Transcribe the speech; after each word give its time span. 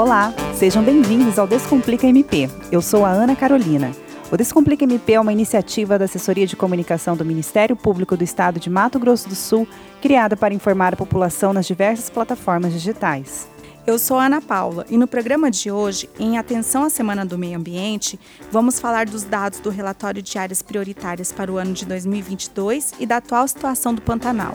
Olá, 0.00 0.32
sejam 0.54 0.82
bem-vindos 0.82 1.38
ao 1.38 1.46
Descomplica 1.46 2.06
MP. 2.06 2.48
Eu 2.72 2.80
sou 2.80 3.04
a 3.04 3.10
Ana 3.10 3.36
Carolina. 3.36 3.92
O 4.32 4.36
Descomplica 4.38 4.82
MP 4.82 5.12
é 5.12 5.20
uma 5.20 5.30
iniciativa 5.30 5.98
da 5.98 6.06
Assessoria 6.06 6.46
de 6.46 6.56
Comunicação 6.56 7.14
do 7.14 7.22
Ministério 7.22 7.76
Público 7.76 8.16
do 8.16 8.24
Estado 8.24 8.58
de 8.58 8.70
Mato 8.70 8.98
Grosso 8.98 9.28
do 9.28 9.34
Sul, 9.34 9.68
criada 10.00 10.38
para 10.38 10.54
informar 10.54 10.94
a 10.94 10.96
população 10.96 11.52
nas 11.52 11.66
diversas 11.66 12.08
plataformas 12.08 12.72
digitais. 12.72 13.46
Eu 13.86 13.98
sou 13.98 14.16
a 14.16 14.24
Ana 14.24 14.40
Paula 14.40 14.86
e 14.88 14.96
no 14.96 15.06
programa 15.06 15.50
de 15.50 15.70
hoje, 15.70 16.08
em 16.18 16.38
atenção 16.38 16.82
à 16.84 16.88
Semana 16.88 17.26
do 17.26 17.36
Meio 17.36 17.58
Ambiente, 17.58 18.18
vamos 18.50 18.80
falar 18.80 19.04
dos 19.04 19.24
dados 19.24 19.60
do 19.60 19.68
relatório 19.68 20.22
de 20.22 20.38
áreas 20.38 20.62
prioritárias 20.62 21.30
para 21.30 21.52
o 21.52 21.58
ano 21.58 21.74
de 21.74 21.84
2022 21.84 22.94
e 22.98 23.04
da 23.04 23.18
atual 23.18 23.46
situação 23.46 23.92
do 23.94 24.00
Pantanal. 24.00 24.54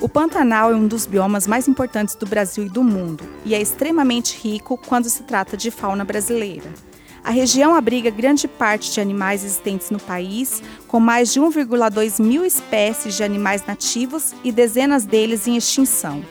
O 0.00 0.08
Pantanal 0.08 0.72
é 0.72 0.74
um 0.74 0.88
dos 0.88 1.04
biomas 1.04 1.46
mais 1.46 1.68
importantes 1.68 2.14
do 2.14 2.24
Brasil 2.24 2.64
e 2.64 2.70
do 2.70 2.82
mundo 2.82 3.22
e 3.44 3.54
é 3.54 3.60
extremamente 3.60 4.34
rico 4.34 4.78
quando 4.78 5.10
se 5.10 5.24
trata 5.24 5.58
de 5.58 5.70
fauna 5.70 6.06
brasileira. 6.06 6.72
A 7.22 7.30
região 7.30 7.74
abriga 7.74 8.08
grande 8.08 8.48
parte 8.48 8.90
de 8.90 8.98
animais 8.98 9.44
existentes 9.44 9.90
no 9.90 10.00
país, 10.00 10.62
com 10.88 10.98
mais 10.98 11.30
de 11.34 11.38
1,2 11.38 12.18
mil 12.18 12.46
espécies 12.46 13.14
de 13.14 13.22
animais 13.22 13.62
nativos 13.66 14.34
e 14.42 14.50
dezenas 14.50 15.04
deles 15.04 15.46
em 15.46 15.54
extinção. 15.54 16.24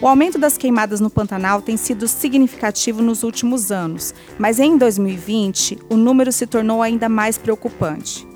O 0.00 0.08
aumento 0.08 0.38
das 0.38 0.56
queimadas 0.56 0.98
no 0.98 1.10
Pantanal 1.10 1.60
tem 1.60 1.76
sido 1.76 2.08
significativo 2.08 3.02
nos 3.02 3.22
últimos 3.22 3.70
anos, 3.70 4.14
mas 4.38 4.58
em 4.58 4.78
2020 4.78 5.78
o 5.90 5.96
número 5.98 6.32
se 6.32 6.46
tornou 6.46 6.80
ainda 6.80 7.06
mais 7.10 7.36
preocupante. 7.36 8.26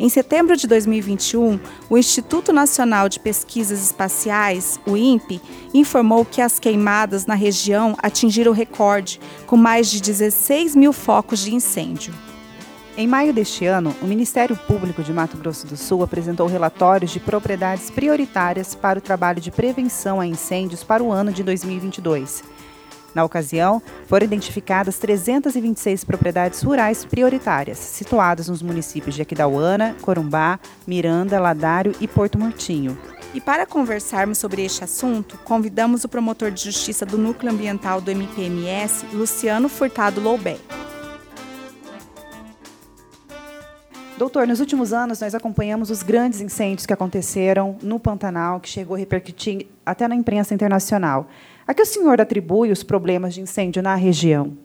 Em 0.00 0.08
setembro 0.08 0.56
de 0.56 0.68
2021, 0.68 1.58
o 1.90 1.98
Instituto 1.98 2.52
Nacional 2.52 3.08
de 3.08 3.18
Pesquisas 3.18 3.82
Espaciais, 3.82 4.78
o 4.86 4.96
INPE, 4.96 5.42
informou 5.74 6.24
que 6.24 6.40
as 6.40 6.60
queimadas 6.60 7.26
na 7.26 7.34
região 7.34 7.96
atingiram 8.00 8.52
o 8.52 8.54
recorde, 8.54 9.20
com 9.44 9.56
mais 9.56 9.90
de 9.90 10.00
16 10.00 10.76
mil 10.76 10.92
focos 10.92 11.40
de 11.40 11.52
incêndio. 11.52 12.14
Em 12.96 13.08
maio 13.08 13.32
deste 13.32 13.64
ano, 13.66 13.94
o 14.00 14.06
Ministério 14.06 14.56
Público 14.56 15.02
de 15.02 15.12
Mato 15.12 15.36
Grosso 15.36 15.66
do 15.66 15.76
Sul 15.76 16.04
apresentou 16.04 16.46
relatórios 16.46 17.10
de 17.10 17.18
propriedades 17.18 17.90
prioritárias 17.90 18.76
para 18.76 19.00
o 19.00 19.02
trabalho 19.02 19.40
de 19.40 19.50
prevenção 19.50 20.20
a 20.20 20.26
incêndios 20.26 20.84
para 20.84 21.02
o 21.02 21.10
ano 21.10 21.32
de 21.32 21.42
2022. 21.42 22.44
Na 23.14 23.24
ocasião, 23.24 23.82
foram 24.06 24.24
identificadas 24.24 24.98
326 24.98 26.04
propriedades 26.04 26.62
rurais 26.62 27.04
prioritárias, 27.04 27.78
situadas 27.78 28.48
nos 28.48 28.62
municípios 28.62 29.14
de 29.14 29.22
Aquidauana, 29.22 29.96
Corumbá, 30.02 30.60
Miranda, 30.86 31.40
Ladário 31.40 31.94
e 32.00 32.06
Porto 32.06 32.38
Murtinho. 32.38 32.98
E 33.34 33.40
para 33.40 33.66
conversarmos 33.66 34.38
sobre 34.38 34.64
este 34.64 34.84
assunto, 34.84 35.38
convidamos 35.44 36.04
o 36.04 36.08
promotor 36.08 36.50
de 36.50 36.64
justiça 36.64 37.04
do 37.04 37.18
Núcleo 37.18 37.52
Ambiental 37.52 38.00
do 38.00 38.10
MPMS, 38.10 39.06
Luciano 39.12 39.68
Furtado 39.68 40.20
Loubé. 40.20 40.56
Doutor, 44.18 44.48
nos 44.48 44.58
últimos 44.58 44.92
anos 44.92 45.20
nós 45.20 45.32
acompanhamos 45.32 45.90
os 45.90 46.02
grandes 46.02 46.40
incêndios 46.40 46.84
que 46.84 46.92
aconteceram 46.92 47.76
no 47.80 48.00
Pantanal, 48.00 48.58
que 48.58 48.68
chegou 48.68 48.96
a 48.96 48.98
repercutir 48.98 49.68
até 49.86 50.08
na 50.08 50.14
imprensa 50.16 50.52
internacional. 50.52 51.28
A 51.68 51.74
que 51.74 51.82
o 51.82 51.86
senhor 51.86 52.18
atribui 52.18 52.72
os 52.72 52.82
problemas 52.82 53.34
de 53.34 53.42
incêndio 53.42 53.82
na 53.82 53.94
região? 53.94 54.56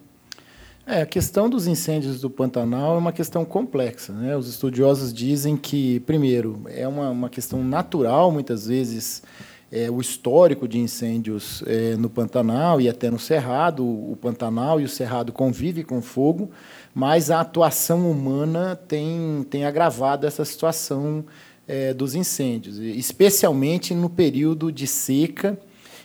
É, 0.86 1.02
a 1.02 1.06
questão 1.06 1.50
dos 1.50 1.66
incêndios 1.66 2.22
do 2.22 2.30
Pantanal 2.30 2.94
é 2.94 2.98
uma 2.98 3.12
questão 3.12 3.44
complexa. 3.44 4.10
Né? 4.14 4.34
Os 4.34 4.48
estudiosos 4.48 5.12
dizem 5.12 5.54
que, 5.54 6.00
primeiro, 6.00 6.62
é 6.66 6.88
uma, 6.88 7.10
uma 7.10 7.28
questão 7.28 7.62
natural, 7.62 8.32
muitas 8.32 8.68
vezes, 8.68 9.22
é, 9.70 9.90
o 9.90 10.00
histórico 10.00 10.66
de 10.66 10.78
incêndios 10.78 11.62
é, 11.66 11.94
no 11.94 12.08
Pantanal 12.08 12.80
e 12.80 12.88
até 12.88 13.10
no 13.10 13.18
Cerrado. 13.18 13.84
O 13.84 14.16
Pantanal 14.18 14.80
e 14.80 14.84
o 14.84 14.88
Cerrado 14.88 15.30
convivem 15.30 15.84
com 15.84 16.00
fogo, 16.00 16.50
mas 16.94 17.30
a 17.30 17.38
atuação 17.38 18.10
humana 18.10 18.76
tem, 18.88 19.46
tem 19.50 19.66
agravado 19.66 20.26
essa 20.26 20.42
situação 20.42 21.22
é, 21.68 21.92
dos 21.92 22.14
incêndios, 22.14 22.78
especialmente 22.78 23.94
no 23.94 24.08
período 24.08 24.72
de 24.72 24.86
seca 24.86 25.58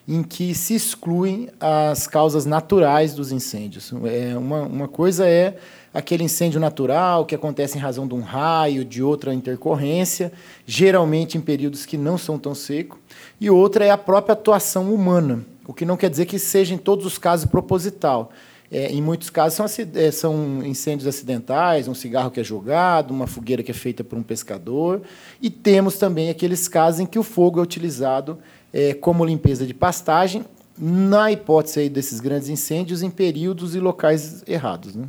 em 0.09 0.24
que 0.24 0.56
se 0.56 0.74
excluem 0.74 1.50
as 1.59 2.08
causas 2.08 2.44
naturais 2.44 3.14
dos 3.14 3.31
incêndios. 3.31 3.94
É, 4.06 4.36
uma, 4.36 4.64
uma 4.64 4.88
coisa 4.88 5.28
é 5.28 5.56
aquele 5.94 6.24
incêndio 6.24 6.59
natural 6.59 7.28
que 7.28 7.36
acontece 7.36 7.78
em 7.78 7.81
razão 7.81 8.08
de 8.08 8.16
um 8.16 8.22
raio, 8.22 8.84
de 8.84 9.03
outra 9.03 9.36
intercorrência, 9.36 10.34
geralmente 10.66 11.38
em 11.38 11.42
períodos 11.42 11.86
que 11.86 11.96
não 11.96 12.18
são 12.18 12.40
tão 12.40 12.56
secos, 12.56 12.98
e 13.40 13.52
outra 13.52 13.86
é 13.86 13.92
a 13.92 13.98
própria 14.00 14.34
atuação 14.34 14.92
humana, 14.92 15.46
o 15.68 15.74
que 15.75 15.86
não 15.86 15.96
quer 15.96 16.09
dizer 16.09 16.25
que 16.25 16.40
seja 16.40 16.74
em 16.74 16.80
todos 16.80 17.06
os 17.06 17.19
casos 17.19 17.46
proposital. 17.46 18.31
É, 18.72 18.92
em 18.92 19.02
muitos 19.02 19.31
casos 19.31 19.56
são, 19.56 19.66
é, 19.96 20.12
são, 20.12 20.64
incêndios 20.64 21.08
acidentais, 21.08 21.88
um 21.88 21.96
cigarro 21.96 22.30
que 22.30 22.40
é 22.40 22.44
jogado, 22.44 23.12
uma 23.12 23.25
fogueira 23.25 23.64
que 23.64 23.72
é 23.72 23.74
feita 23.74 24.03
por 24.03 24.18
um 24.18 24.24
pescador, 24.24 25.02
e 25.40 25.50
temos 25.52 25.98
também 25.98 26.30
aqueles 26.30 26.68
casos 26.68 27.00
em 27.00 27.06
que 27.06 27.18
o 27.18 27.24
fogo 27.24 27.59
é 27.59 27.64
utilizado 27.64 28.40
é, 28.74 28.94
como 28.94 29.25
limpeza 29.25 29.66
de 29.66 29.74
pastagem, 29.74 30.46
na 30.78 31.31
hipótese 31.31 31.81
aí 31.81 31.90
desses 31.90 32.19
grandes 32.19 32.47
incêndios, 32.47 33.03
em 33.03 33.09
períodos 33.09 33.75
e 33.75 33.80
locais 33.80 34.44
errados. 34.47 34.96
Né? 34.96 35.06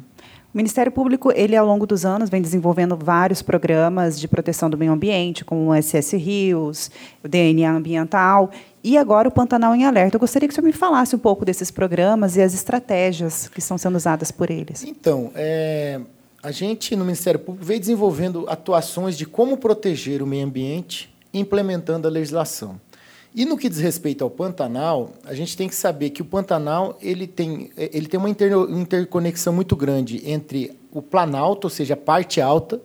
O 0.53 0.56
Ministério 0.56 0.91
Público, 0.91 1.31
ele 1.32 1.54
ao 1.54 1.65
longo 1.65 1.87
dos 1.87 2.04
anos 2.04 2.28
vem 2.28 2.43
desenvolvendo 2.43 2.97
vários 2.97 3.41
programas 3.41 4.19
de 4.19 4.26
proteção 4.26 4.69
do 4.69 4.76
meio 4.76 4.91
ambiente, 4.91 5.44
como 5.44 5.71
o 5.71 5.82
SS 5.82 6.16
Rios, 6.16 6.91
o 7.22 7.28
DNA 7.28 7.71
ambiental 7.71 8.50
e 8.82 8.98
agora 8.98 9.28
o 9.28 9.31
Pantanal 9.31 9.77
em 9.77 9.84
Alerta. 9.84 10.16
Eu 10.16 10.21
gostaria 10.21 10.48
que 10.48 10.53
o 10.53 10.54
senhor 10.54 10.66
me 10.66 10.72
falasse 10.72 11.15
um 11.15 11.21
pouco 11.21 11.44
desses 11.44 11.71
programas 11.71 12.37
e 12.37 12.42
as 12.42 12.53
estratégias 12.53 13.47
que 13.47 13.60
estão 13.60 13.78
sendo 13.78 13.94
usadas 13.94 14.32
por 14.32 14.50
eles. 14.50 14.82
Então, 14.82 15.31
é, 15.37 16.00
a 16.42 16.50
gente 16.50 16.97
no 16.97 17.04
Ministério 17.04 17.38
Público 17.38 17.65
veio 17.65 17.78
desenvolvendo 17.78 18.44
atuações 18.48 19.16
de 19.16 19.27
como 19.27 19.56
proteger 19.56 20.21
o 20.21 20.27
meio 20.27 20.44
ambiente 20.44 21.15
implementando 21.32 22.09
a 22.09 22.10
legislação. 22.10 22.81
E 23.33 23.45
no 23.45 23.57
que 23.57 23.69
diz 23.69 23.79
respeito 23.79 24.25
ao 24.25 24.31
Pantanal, 24.31 25.11
a 25.25 25.35
gente 25.35 25.57
tem 25.57 25.69
que 25.69 25.75
saber 25.75 26.11
que 26.11 26.21
o 26.21 26.25
Pantanal 26.25 26.99
ele 27.01 27.29
tem, 27.29 27.71
ele 27.77 28.09
tem 28.09 28.19
uma 28.19 28.29
interconexão 28.29 29.53
muito 29.53 29.77
grande 29.77 30.21
entre 30.29 30.77
o 30.91 31.01
Planalto, 31.01 31.69
ou 31.69 31.71
seja, 31.71 31.95
a 31.95 31.97
parte 31.97 32.41
alta 32.41 32.81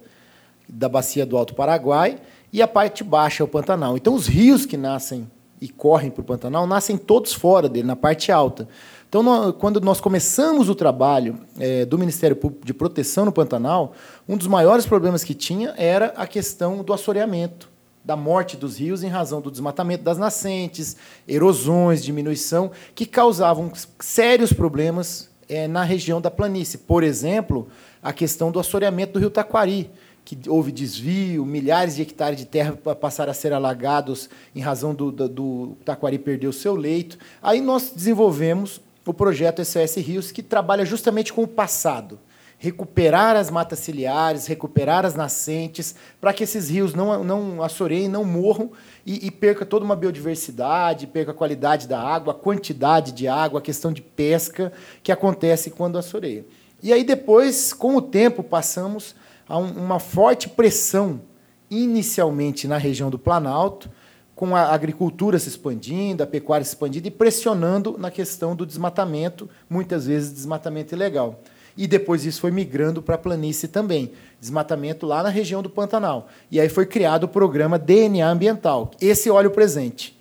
da 0.70 0.88
bacia 0.88 1.26
do 1.26 1.36
Alto 1.36 1.56
Paraguai, 1.56 2.20
e 2.54 2.62
a 2.62 2.68
parte 2.68 3.04
baixa, 3.04 3.44
o 3.44 3.48
Pantanal. 3.48 3.98
Então, 3.98 4.14
os 4.14 4.28
rios 4.28 4.68
que 4.68 4.78
nascem 4.78 5.30
e 5.60 5.68
correm 5.68 6.12
para 6.12 6.22
o 6.22 6.24
Pantanal 6.24 6.68
nascem 6.68 6.96
todos 6.96 7.34
fora 7.34 7.68
dele, 7.68 7.88
na 7.88 7.96
parte 7.96 8.32
alta. 8.32 8.68
Então, 9.10 9.24
nós, 9.24 9.56
quando 9.58 9.82
nós 9.82 10.00
começamos 10.00 10.70
o 10.70 10.76
trabalho 10.76 11.40
é, 11.60 11.86
do 11.86 11.98
Ministério 11.98 12.36
Público 12.36 12.66
de 12.66 12.74
Proteção 12.74 13.26
no 13.26 13.32
Pantanal, 13.32 13.94
um 14.30 14.38
dos 14.38 14.48
maiores 14.48 14.86
problemas 14.86 15.24
que 15.24 15.34
tinha 15.34 15.74
era 15.76 16.14
a 16.16 16.28
questão 16.28 16.84
do 16.84 16.94
assoreamento 16.94 17.75
da 18.06 18.16
morte 18.16 18.56
dos 18.56 18.78
rios 18.78 19.04
em 19.04 19.08
razão 19.08 19.42
do 19.42 19.50
desmatamento 19.50 20.04
das 20.04 20.18
nascentes, 20.18 20.96
erosões, 21.28 22.04
diminuição, 22.04 22.72
que 22.94 23.06
causavam 23.06 23.72
sérios 24.00 24.54
problemas 24.54 25.30
é, 25.50 25.68
na 25.68 25.84
região 25.84 26.22
da 26.22 26.30
planície. 26.30 26.78
Por 26.78 27.04
exemplo, 27.04 27.68
a 28.04 28.14
questão 28.14 28.52
do 28.52 28.60
assoreamento 28.60 29.14
do 29.14 29.20
rio 29.20 29.32
Taquari, 29.32 29.90
que 30.24 30.38
houve 30.48 30.72
desvio, 30.72 31.46
milhares 31.46 31.96
de 31.96 32.04
hectares 32.04 32.38
de 32.38 32.46
terra 32.46 32.74
passaram 32.74 33.32
a 33.32 33.34
ser 33.34 33.54
alagados 33.54 34.30
em 34.56 34.60
razão 34.60 34.94
do, 34.94 35.12
do, 35.12 35.28
do 35.28 35.78
Taquari 35.84 36.20
perder 36.20 36.48
o 36.48 36.54
seu 36.54 36.76
leito. 36.76 37.18
Aí 37.42 37.60
nós 37.60 37.92
desenvolvemos 37.92 38.82
o 39.06 39.14
projeto 39.14 39.64
SOS 39.64 39.96
Rios, 39.96 40.32
que 40.32 40.42
trabalha 40.42 40.86
justamente 40.86 41.34
com 41.34 41.44
o 41.44 41.48
passado 41.48 42.20
recuperar 42.66 43.36
as 43.36 43.52
matas 43.52 43.78
ciliares, 43.78 44.48
recuperar 44.48 45.06
as 45.06 45.14
nascentes, 45.14 45.94
para 46.20 46.34
que 46.34 46.44
esses 46.44 46.68
rios 46.68 46.96
não, 46.96 47.24
não 47.24 47.62
assoreiem, 47.62 48.10
não 48.10 48.26
morram 48.26 48.72
e, 49.06 49.28
e 49.28 49.30
perca 49.30 49.64
toda 49.64 49.86
uma 49.86 49.96
biodiversidade, 49.96 51.06
perca 51.06 51.30
a 51.30 51.36
qualidade 51.36 51.88
da 51.88 52.02
água, 52.02 52.34
a 52.34 52.36
quantidade 52.36 53.12
de 53.12 53.28
água, 53.28 53.60
a 53.60 53.62
questão 53.62 53.94
de 53.94 54.02
pesca 54.02 54.74
que 55.04 55.12
acontece 55.12 55.70
quando 55.70 56.00
assoreia. 56.00 56.44
E 56.82 56.92
aí 56.92 57.04
depois, 57.04 57.72
com 57.72 57.96
o 57.98 58.02
tempo, 58.02 58.42
passamos 58.42 59.16
a 59.48 59.60
um, 59.60 59.72
uma 59.72 60.00
forte 60.00 60.50
pressão, 60.50 61.22
inicialmente 61.70 62.68
na 62.68 62.78
região 62.78 63.12
do 63.12 63.20
Planalto, 63.20 63.92
com 64.36 64.56
a 64.56 64.74
agricultura 64.74 65.38
se 65.38 65.50
expandindo, 65.50 66.24
a 66.24 66.28
pecuária 66.28 66.66
se 66.66 66.72
expandindo 66.72 67.08
e 67.08 67.12
pressionando 67.12 67.96
na 68.00 68.10
questão 68.10 68.56
do 68.56 68.66
desmatamento, 68.66 69.48
muitas 69.70 70.08
vezes 70.08 70.34
desmatamento 70.34 70.96
ilegal 70.96 71.40
e 71.78 71.88
depois 71.88 72.26
isso 72.26 72.42
foi 72.42 72.52
migrando 72.52 73.02
para 73.02 73.16
a 73.16 73.18
planície 73.18 73.68
também, 73.68 74.12
desmatamento 74.40 75.06
lá 75.06 75.22
na 75.22 75.30
região 75.30 75.62
do 75.62 75.70
Pantanal. 75.70 76.28
E 76.50 76.60
aí 76.60 76.70
foi 76.70 76.86
criado 76.86 77.26
o 77.26 77.28
programa 77.28 77.78
DNA 77.78 78.28
Ambiental. 78.28 78.92
Esse 79.02 79.30
óleo 79.30 79.52
presente. 79.52 80.16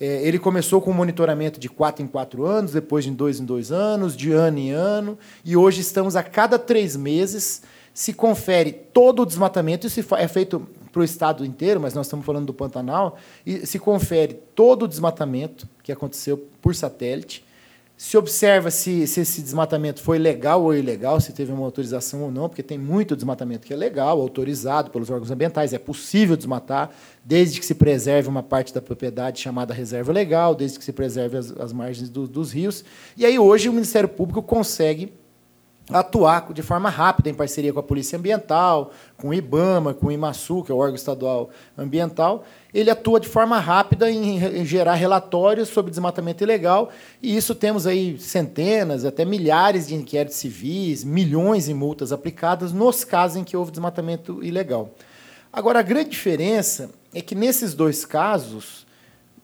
É, 0.00 0.26
ele 0.26 0.38
começou 0.38 0.80
com 0.80 0.92
monitoramento 0.92 1.60
de 1.60 1.68
quatro 1.68 2.02
em 2.02 2.06
quatro 2.06 2.46
anos, 2.46 2.72
depois 2.72 3.04
de 3.04 3.10
dois 3.10 3.38
em 3.38 3.44
dois 3.44 3.70
anos, 3.70 4.16
de 4.16 4.32
ano 4.32 4.58
em 4.58 4.70
ano, 4.70 5.18
e 5.44 5.56
hoje 5.56 5.82
estamos 5.82 6.16
a 6.16 6.22
cada 6.22 6.58
três 6.58 6.96
meses 6.96 7.62
se 7.92 8.12
confere 8.12 8.72
todo 8.72 9.22
o 9.22 9.26
desmatamento, 9.26 9.86
isso 9.86 10.00
é 10.16 10.28
feito 10.28 10.66
para 10.90 11.02
o 11.02 11.04
estado 11.04 11.44
inteiro, 11.44 11.80
mas 11.80 11.92
nós 11.94 12.06
estamos 12.06 12.24
falando 12.24 12.46
do 12.46 12.54
Pantanal, 12.54 13.18
e 13.44 13.66
se 13.66 13.78
confere 13.78 14.34
todo 14.54 14.84
o 14.84 14.88
desmatamento 14.88 15.68
que 15.82 15.92
aconteceu 15.92 16.38
por 16.62 16.74
satélite, 16.74 17.44
se 18.00 18.16
observa 18.16 18.70
se, 18.70 19.06
se, 19.06 19.20
esse 19.20 19.42
desmatamento 19.42 20.00
foi 20.00 20.18
legal 20.18 20.62
ou 20.62 20.74
ilegal, 20.74 21.20
se 21.20 21.34
teve 21.34 21.52
uma 21.52 21.66
autorização 21.66 22.22
ou 22.22 22.30
não, 22.30 22.48
porque 22.48 22.62
tem 22.62 22.78
muito 22.78 23.14
desmatamento 23.14 23.66
que 23.66 23.74
é 23.74 23.76
legal, 23.76 24.18
autorizado 24.18 24.90
pelos 24.90 25.10
órgãos 25.10 25.30
ambientais, 25.30 25.74
é 25.74 25.78
possível 25.78 26.34
desmatar, 26.34 26.90
desde 27.22 27.60
que 27.60 27.66
se 27.66 27.74
preserve 27.74 28.26
uma 28.26 28.42
parte 28.42 28.72
da 28.72 28.80
propriedade 28.80 29.38
chamada 29.38 29.74
reserva 29.74 30.12
legal, 30.12 30.54
desde 30.54 30.78
que 30.78 30.84
se 30.86 30.94
preserve 30.94 31.36
as, 31.36 31.50
as 31.60 31.74
margens 31.74 32.08
do, 32.08 32.26
dos 32.26 32.52
rios. 32.52 32.82
E 33.18 33.26
aí 33.26 33.38
hoje 33.38 33.68
o 33.68 33.72
Ministério 33.74 34.08
Público 34.08 34.42
consegue 34.42 35.12
atuar 35.90 36.54
de 36.54 36.62
forma 36.62 36.88
rápida 36.88 37.28
em 37.28 37.34
parceria 37.34 37.70
com 37.70 37.80
a 37.80 37.82
Polícia 37.82 38.18
Ambiental, 38.18 38.92
com 39.18 39.28
o 39.28 39.34
IBAMA, 39.34 39.92
com 39.92 40.06
o 40.06 40.12
IMASU, 40.12 40.62
que 40.62 40.72
é 40.72 40.74
o 40.74 40.78
órgão 40.78 40.94
estadual 40.94 41.50
ambiental, 41.76 42.44
ele 42.72 42.90
atua 42.90 43.18
de 43.18 43.28
forma 43.28 43.58
rápida 43.58 44.10
em 44.10 44.64
gerar 44.64 44.94
relatórios 44.94 45.68
sobre 45.68 45.90
desmatamento 45.90 46.44
ilegal, 46.44 46.90
e 47.22 47.36
isso 47.36 47.54
temos 47.54 47.86
aí 47.86 48.18
centenas, 48.18 49.04
até 49.04 49.24
milhares 49.24 49.88
de 49.88 49.94
inquéritos 49.94 50.38
civis, 50.38 51.04
milhões 51.04 51.66
de 51.66 51.74
multas 51.74 52.12
aplicadas 52.12 52.72
nos 52.72 53.04
casos 53.04 53.36
em 53.36 53.44
que 53.44 53.56
houve 53.56 53.70
desmatamento 53.70 54.42
ilegal. 54.42 54.94
Agora, 55.52 55.80
a 55.80 55.82
grande 55.82 56.10
diferença 56.10 56.90
é 57.12 57.20
que 57.20 57.34
nesses 57.34 57.74
dois 57.74 58.04
casos, 58.04 58.86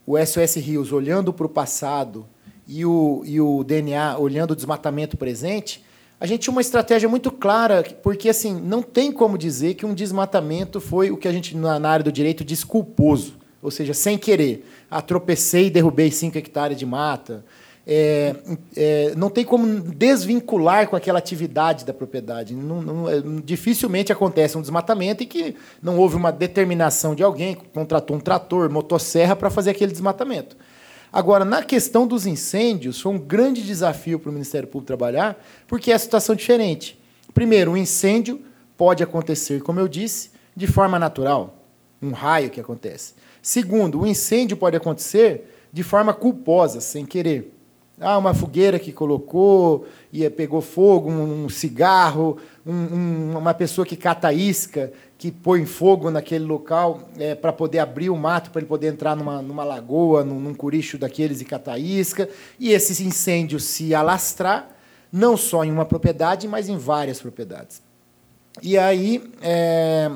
o 0.06 0.16
SOS 0.16 0.54
Rios 0.56 0.92
olhando 0.92 1.32
para 1.32 1.46
o 1.46 1.48
passado 1.48 2.24
e 2.66 2.84
o, 2.84 3.22
e 3.24 3.40
o 3.40 3.64
DNA 3.64 4.16
olhando 4.18 4.52
o 4.52 4.56
desmatamento 4.56 5.16
presente, 5.16 5.84
a 6.18 6.26
gente 6.26 6.42
tinha 6.42 6.52
uma 6.52 6.60
estratégia 6.60 7.08
muito 7.08 7.30
clara, 7.30 7.84
porque 8.02 8.28
assim 8.28 8.58
não 8.58 8.82
tem 8.82 9.12
como 9.12 9.36
dizer 9.36 9.74
que 9.74 9.84
um 9.84 9.92
desmatamento 9.92 10.80
foi 10.80 11.10
o 11.10 11.16
que 11.16 11.28
a 11.28 11.32
gente, 11.32 11.56
na 11.56 11.88
área 11.88 12.04
do 12.04 12.12
direito, 12.12 12.44
diz 12.44 12.64
culposo, 12.64 13.34
ou 13.62 13.70
seja, 13.70 13.92
sem 13.92 14.16
querer. 14.16 14.66
Ah, 14.90 15.02
tropecei 15.02 15.66
e 15.66 15.70
derrubei 15.70 16.10
5 16.10 16.38
hectares 16.38 16.78
de 16.78 16.86
mata. 16.86 17.44
É, 17.88 18.34
é, 18.76 19.14
não 19.16 19.30
tem 19.30 19.44
como 19.44 19.80
desvincular 19.80 20.88
com 20.88 20.96
aquela 20.96 21.18
atividade 21.18 21.84
da 21.84 21.94
propriedade. 21.94 22.54
Não, 22.54 22.82
não, 22.82 23.08
é, 23.08 23.22
dificilmente 23.44 24.10
acontece 24.10 24.58
um 24.58 24.60
desmatamento 24.60 25.22
em 25.22 25.26
que 25.26 25.54
não 25.80 25.98
houve 25.98 26.16
uma 26.16 26.32
determinação 26.32 27.14
de 27.14 27.22
alguém 27.22 27.54
contratou 27.54 28.16
um 28.16 28.20
trator, 28.20 28.68
motosserra 28.70 29.36
para 29.36 29.50
fazer 29.50 29.70
aquele 29.70 29.92
desmatamento. 29.92 30.56
Agora, 31.16 31.46
na 31.46 31.62
questão 31.62 32.06
dos 32.06 32.26
incêndios, 32.26 33.00
foi 33.00 33.10
um 33.10 33.18
grande 33.18 33.62
desafio 33.62 34.18
para 34.18 34.28
o 34.28 34.32
Ministério 34.34 34.68
Público 34.68 34.88
trabalhar, 34.88 35.42
porque 35.66 35.90
é 35.90 35.94
a 35.94 35.98
situação 35.98 36.34
diferente. 36.34 37.00
Primeiro, 37.32 37.72
o 37.72 37.76
incêndio 37.78 38.42
pode 38.76 39.02
acontecer, 39.02 39.62
como 39.62 39.80
eu 39.80 39.88
disse, 39.88 40.32
de 40.54 40.66
forma 40.66 40.98
natural, 40.98 41.64
um 42.02 42.10
raio 42.10 42.50
que 42.50 42.60
acontece. 42.60 43.14
Segundo, 43.40 43.98
o 43.98 44.06
incêndio 44.06 44.58
pode 44.58 44.76
acontecer 44.76 45.66
de 45.72 45.82
forma 45.82 46.12
culposa, 46.12 46.82
sem 46.82 47.06
querer. 47.06 47.55
Ah, 47.98 48.18
uma 48.18 48.34
fogueira 48.34 48.78
que 48.78 48.92
colocou 48.92 49.86
e 50.12 50.28
pegou 50.28 50.60
fogo, 50.60 51.10
um 51.10 51.48
cigarro, 51.48 52.36
um, 52.66 52.72
um, 52.72 53.38
uma 53.38 53.54
pessoa 53.54 53.86
que 53.86 53.96
cata 53.96 54.30
isca, 54.34 54.92
que 55.16 55.32
põe 55.32 55.64
fogo 55.64 56.10
naquele 56.10 56.44
local 56.44 57.08
é, 57.18 57.34
para 57.34 57.54
poder 57.54 57.78
abrir 57.78 58.10
o 58.10 58.16
mato, 58.16 58.50
para 58.50 58.60
ele 58.60 58.68
poder 58.68 58.88
entrar 58.88 59.16
numa, 59.16 59.40
numa 59.40 59.64
lagoa, 59.64 60.22
num, 60.22 60.38
num 60.38 60.52
curicho 60.52 60.98
daqueles 60.98 61.40
e 61.40 61.46
catar 61.46 61.78
isca, 61.78 62.28
e 62.60 62.70
esse 62.70 63.02
incêndio 63.02 63.58
se 63.58 63.94
alastrar, 63.94 64.68
não 65.10 65.34
só 65.34 65.64
em 65.64 65.72
uma 65.72 65.86
propriedade, 65.86 66.46
mas 66.46 66.68
em 66.68 66.76
várias 66.76 67.18
propriedades. 67.18 67.80
E 68.62 68.76
aí, 68.76 69.22
é, 69.40 70.10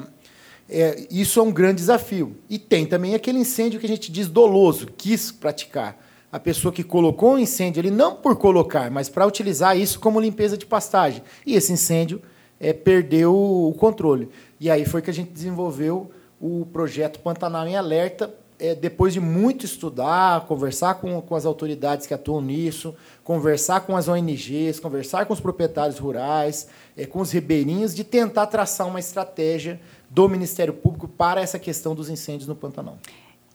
é, 0.68 1.06
isso 1.10 1.40
é 1.40 1.42
um 1.42 1.52
grande 1.52 1.76
desafio. 1.76 2.36
E 2.48 2.58
tem 2.58 2.84
também 2.84 3.14
aquele 3.14 3.38
incêndio 3.38 3.80
que 3.80 3.86
a 3.86 3.88
gente 3.88 4.12
diz 4.12 4.28
doloso, 4.28 4.86
quis 4.98 5.32
praticar 5.32 6.09
a 6.32 6.38
pessoa 6.38 6.72
que 6.72 6.84
colocou 6.84 7.34
o 7.34 7.38
incêndio 7.38 7.80
ali, 7.80 7.90
não 7.90 8.14
por 8.14 8.36
colocar, 8.36 8.90
mas 8.90 9.08
para 9.08 9.26
utilizar 9.26 9.76
isso 9.76 9.98
como 9.98 10.20
limpeza 10.20 10.56
de 10.56 10.64
pastagem. 10.64 11.22
E 11.44 11.54
esse 11.54 11.72
incêndio 11.72 12.22
é, 12.58 12.72
perdeu 12.72 13.34
o 13.34 13.74
controle. 13.74 14.28
E 14.60 14.70
aí 14.70 14.84
foi 14.84 15.02
que 15.02 15.10
a 15.10 15.14
gente 15.14 15.30
desenvolveu 15.30 16.10
o 16.40 16.66
projeto 16.72 17.18
Pantanal 17.20 17.66
em 17.66 17.76
Alerta, 17.76 18.32
é, 18.58 18.74
depois 18.74 19.14
de 19.14 19.20
muito 19.20 19.64
estudar, 19.64 20.46
conversar 20.46 20.94
com, 20.94 21.20
com 21.22 21.34
as 21.34 21.46
autoridades 21.46 22.06
que 22.06 22.12
atuam 22.12 22.42
nisso, 22.42 22.94
conversar 23.24 23.80
com 23.80 23.96
as 23.96 24.06
ONGs, 24.06 24.78
conversar 24.78 25.24
com 25.24 25.32
os 25.32 25.40
proprietários 25.40 25.98
rurais, 25.98 26.68
é, 26.96 27.06
com 27.06 27.20
os 27.20 27.32
ribeirinhos, 27.32 27.94
de 27.94 28.04
tentar 28.04 28.46
traçar 28.46 28.86
uma 28.86 29.00
estratégia 29.00 29.80
do 30.10 30.28
Ministério 30.28 30.74
Público 30.74 31.08
para 31.08 31.40
essa 31.40 31.58
questão 31.58 31.94
dos 31.94 32.10
incêndios 32.10 32.46
no 32.46 32.54
Pantanal. 32.54 32.98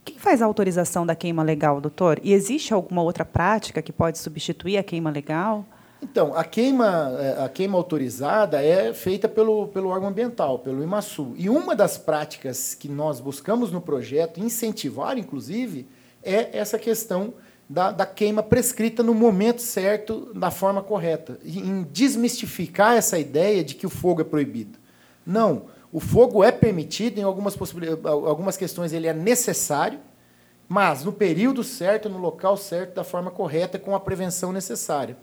Quem 0.06 0.20
faz 0.20 0.40
a 0.40 0.46
autorização 0.46 1.04
da 1.04 1.16
queima 1.16 1.42
legal, 1.42 1.82
doutor? 1.82 2.20
E 2.24 2.32
existe 2.32 2.72
alguma 2.72 3.02
outra 3.02 3.26
prática 3.26 3.82
que 3.82 3.92
pode 3.92 4.20
substituir 4.20 4.78
a 4.78 4.84
queima 4.84 5.10
legal? 5.10 5.66
Então, 6.00 6.36
a 6.36 6.44
queima, 6.44 7.18
é, 7.20 7.44
a 7.44 7.50
queima 7.50 7.76
autorizada 7.76 8.64
é 8.64 8.94
feita 8.94 9.28
pelo, 9.28 9.68
pelo 9.70 9.90
órgão 9.90 10.10
ambiental, 10.10 10.60
pelo 10.60 10.84
IMASU. 10.84 11.34
E 11.36 11.50
uma 11.50 11.76
das 11.76 11.98
práticas 11.98 12.76
que 12.76 12.88
nós 12.88 13.20
buscamos 13.20 13.72
no 13.72 13.82
projeto, 13.82 14.40
incentivar, 14.40 15.18
inclusive, 15.18 15.88
é 16.22 16.56
essa 16.56 16.78
questão 16.78 17.34
da, 17.68 17.92
da 17.92 18.06
queima 18.06 18.44
prescrita 18.44 19.02
no 19.02 19.16
momento 19.16 19.64
certo, 19.64 20.32
da 20.36 20.52
forma 20.52 20.84
correta. 20.84 21.40
Em 21.44 21.82
desmistificar 21.92 22.96
essa 22.96 23.18
ideia 23.18 23.64
de 23.64 23.74
que 23.74 23.88
o 23.88 23.90
fogo 23.90 24.22
é 24.22 24.24
proibido. 24.24 24.78
Não. 25.26 25.74
O 25.96 26.02
fogo 26.02 26.44
é 26.44 26.52
permitido, 26.52 27.20
em 27.20 27.24
algumas, 27.24 27.58
algumas 28.04 28.58
questões 28.58 28.92
ele 28.92 29.08
é 29.08 29.14
necessário, 29.14 29.98
mas 30.68 31.06
no 31.06 31.14
período 31.14 31.64
certo, 31.64 32.10
no 32.10 32.18
local 32.18 32.58
certo, 32.58 32.96
da 32.96 33.04
forma 33.06 33.32
correta, 33.32 33.80
com 33.80 33.96
a 33.96 34.00
prevenção 34.02 34.52
necessária. 34.52 35.16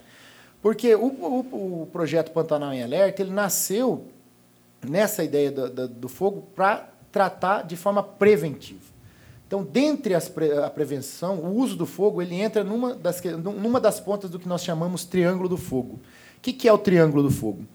Porque 0.62 0.94
o, 0.94 1.08
o, 1.08 1.82
o 1.82 1.86
projeto 1.92 2.30
Pantanal 2.30 2.72
em 2.72 2.82
Alerta 2.82 3.20
ele 3.20 3.30
nasceu 3.30 4.06
nessa 4.82 5.22
ideia 5.22 5.52
do, 5.52 5.68
do, 5.68 5.88
do 5.88 6.08
fogo 6.08 6.48
para 6.56 6.88
tratar 7.12 7.64
de 7.64 7.76
forma 7.76 8.02
preventiva. 8.02 8.80
Então, 9.46 9.62
dentre 9.62 10.18
pre, 10.30 10.52
a 10.52 10.70
prevenção, 10.70 11.34
o 11.40 11.54
uso 11.54 11.76
do 11.76 11.84
fogo 11.84 12.22
ele 12.22 12.36
entra 12.36 12.64
numa 12.64 12.94
das, 12.94 13.22
numa 13.22 13.78
das 13.78 14.00
pontas 14.00 14.30
do 14.30 14.38
que 14.38 14.48
nós 14.48 14.64
chamamos 14.64 15.04
triângulo 15.04 15.50
do 15.50 15.58
fogo. 15.58 16.00
O 16.38 16.40
que, 16.40 16.50
que 16.50 16.66
é 16.66 16.72
o 16.72 16.78
triângulo 16.78 17.24
do 17.24 17.30
fogo? 17.30 17.66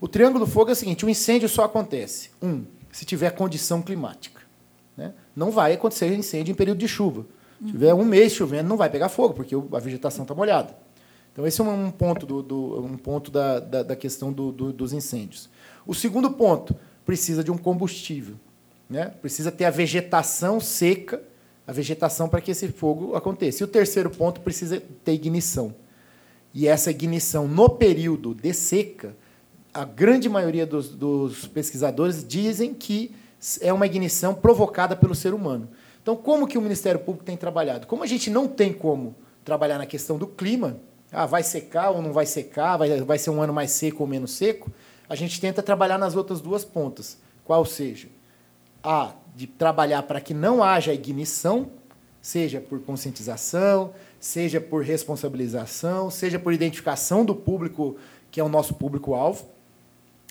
O 0.00 0.08
triângulo 0.08 0.46
do 0.46 0.50
fogo 0.50 0.70
é 0.70 0.72
o 0.72 0.76
seguinte: 0.76 1.04
o 1.04 1.08
incêndio 1.08 1.48
só 1.48 1.64
acontece, 1.64 2.30
um, 2.40 2.64
se 2.90 3.04
tiver 3.04 3.30
condição 3.30 3.82
climática. 3.82 4.40
Né? 4.96 5.12
Não 5.36 5.50
vai 5.50 5.74
acontecer 5.74 6.12
incêndio 6.12 6.52
em 6.52 6.54
período 6.54 6.78
de 6.78 6.88
chuva. 6.88 7.26
Se 7.64 7.72
tiver 7.72 7.92
um 7.92 8.04
mês 8.04 8.32
chovendo, 8.32 8.68
não 8.68 8.76
vai 8.76 8.88
pegar 8.88 9.10
fogo, 9.10 9.34
porque 9.34 9.54
a 9.54 9.78
vegetação 9.78 10.22
está 10.22 10.34
molhada. 10.34 10.74
Então, 11.32 11.46
esse 11.46 11.60
é 11.60 11.64
um 11.64 11.90
ponto, 11.90 12.24
do, 12.24 12.42
do 12.42 12.84
um 12.84 12.96
ponto 12.96 13.30
da, 13.30 13.60
da, 13.60 13.82
da 13.82 13.96
questão 13.96 14.32
do, 14.32 14.50
do, 14.50 14.72
dos 14.72 14.92
incêndios. 14.92 15.48
O 15.86 15.94
segundo 15.94 16.30
ponto, 16.30 16.74
precisa 17.04 17.44
de 17.44 17.50
um 17.50 17.58
combustível. 17.58 18.36
Né? 18.88 19.06
Precisa 19.20 19.52
ter 19.52 19.64
a 19.64 19.70
vegetação 19.70 20.58
seca, 20.58 21.22
a 21.66 21.72
vegetação 21.72 22.28
para 22.28 22.40
que 22.40 22.50
esse 22.50 22.68
fogo 22.68 23.14
aconteça. 23.14 23.62
E 23.62 23.64
o 23.64 23.68
terceiro 23.68 24.10
ponto, 24.10 24.40
precisa 24.40 24.82
ter 25.04 25.12
ignição. 25.12 25.74
E 26.52 26.66
essa 26.66 26.90
ignição, 26.90 27.46
no 27.46 27.68
período 27.68 28.34
de 28.34 28.52
seca, 28.52 29.14
a 29.72 29.84
grande 29.84 30.28
maioria 30.28 30.66
dos, 30.66 30.88
dos, 30.88 31.46
pesquisadores 31.46 32.26
dizem 32.26 32.74
que 32.74 33.14
é 33.60 33.72
uma 33.72 33.86
ignição 33.86 34.34
provocada 34.34 34.96
pelo 34.96 35.14
ser 35.14 35.32
humano. 35.32 35.68
Então, 36.02 36.16
como 36.16 36.46
que 36.46 36.58
o 36.58 36.62
Ministério 36.62 37.00
Público 37.00 37.24
tem 37.24 37.36
trabalhado? 37.36 37.86
Como 37.86 38.02
a 38.02 38.06
gente 38.06 38.30
não 38.30 38.48
tem 38.48 38.72
como 38.72 39.14
trabalhar 39.44 39.78
na 39.78 39.86
questão 39.86 40.18
do 40.18 40.26
clima, 40.26 40.76
ah, 41.12 41.26
vai 41.26 41.42
secar 41.42 41.90
ou 41.90 42.02
não 42.02 42.12
vai 42.12 42.26
secar, 42.26 42.76
vai, 42.76 43.00
vai 43.00 43.18
ser 43.18 43.30
um 43.30 43.40
ano 43.40 43.52
mais 43.52 43.70
seco 43.70 44.02
ou 44.02 44.08
menos 44.08 44.32
seco, 44.32 44.70
a 45.08 45.14
gente 45.14 45.40
tenta 45.40 45.62
trabalhar 45.62 45.98
nas 45.98 46.14
outras 46.16 46.40
duas 46.40 46.64
pontas. 46.64 47.18
Qual 47.44 47.64
seja? 47.64 48.08
A, 48.82 49.12
de 49.34 49.46
trabalhar 49.46 50.02
para 50.04 50.20
que 50.20 50.34
não 50.34 50.62
haja 50.62 50.92
ignição, 50.92 51.70
seja 52.20 52.60
por 52.60 52.80
conscientização, 52.80 53.92
seja 54.18 54.60
por 54.60 54.84
responsabilização, 54.84 56.10
seja 56.10 56.38
por 56.38 56.52
identificação 56.52 57.24
do 57.24 57.34
público 57.34 57.96
que 58.30 58.40
é 58.40 58.44
o 58.44 58.48
nosso 58.48 58.74
público-alvo, 58.74 59.44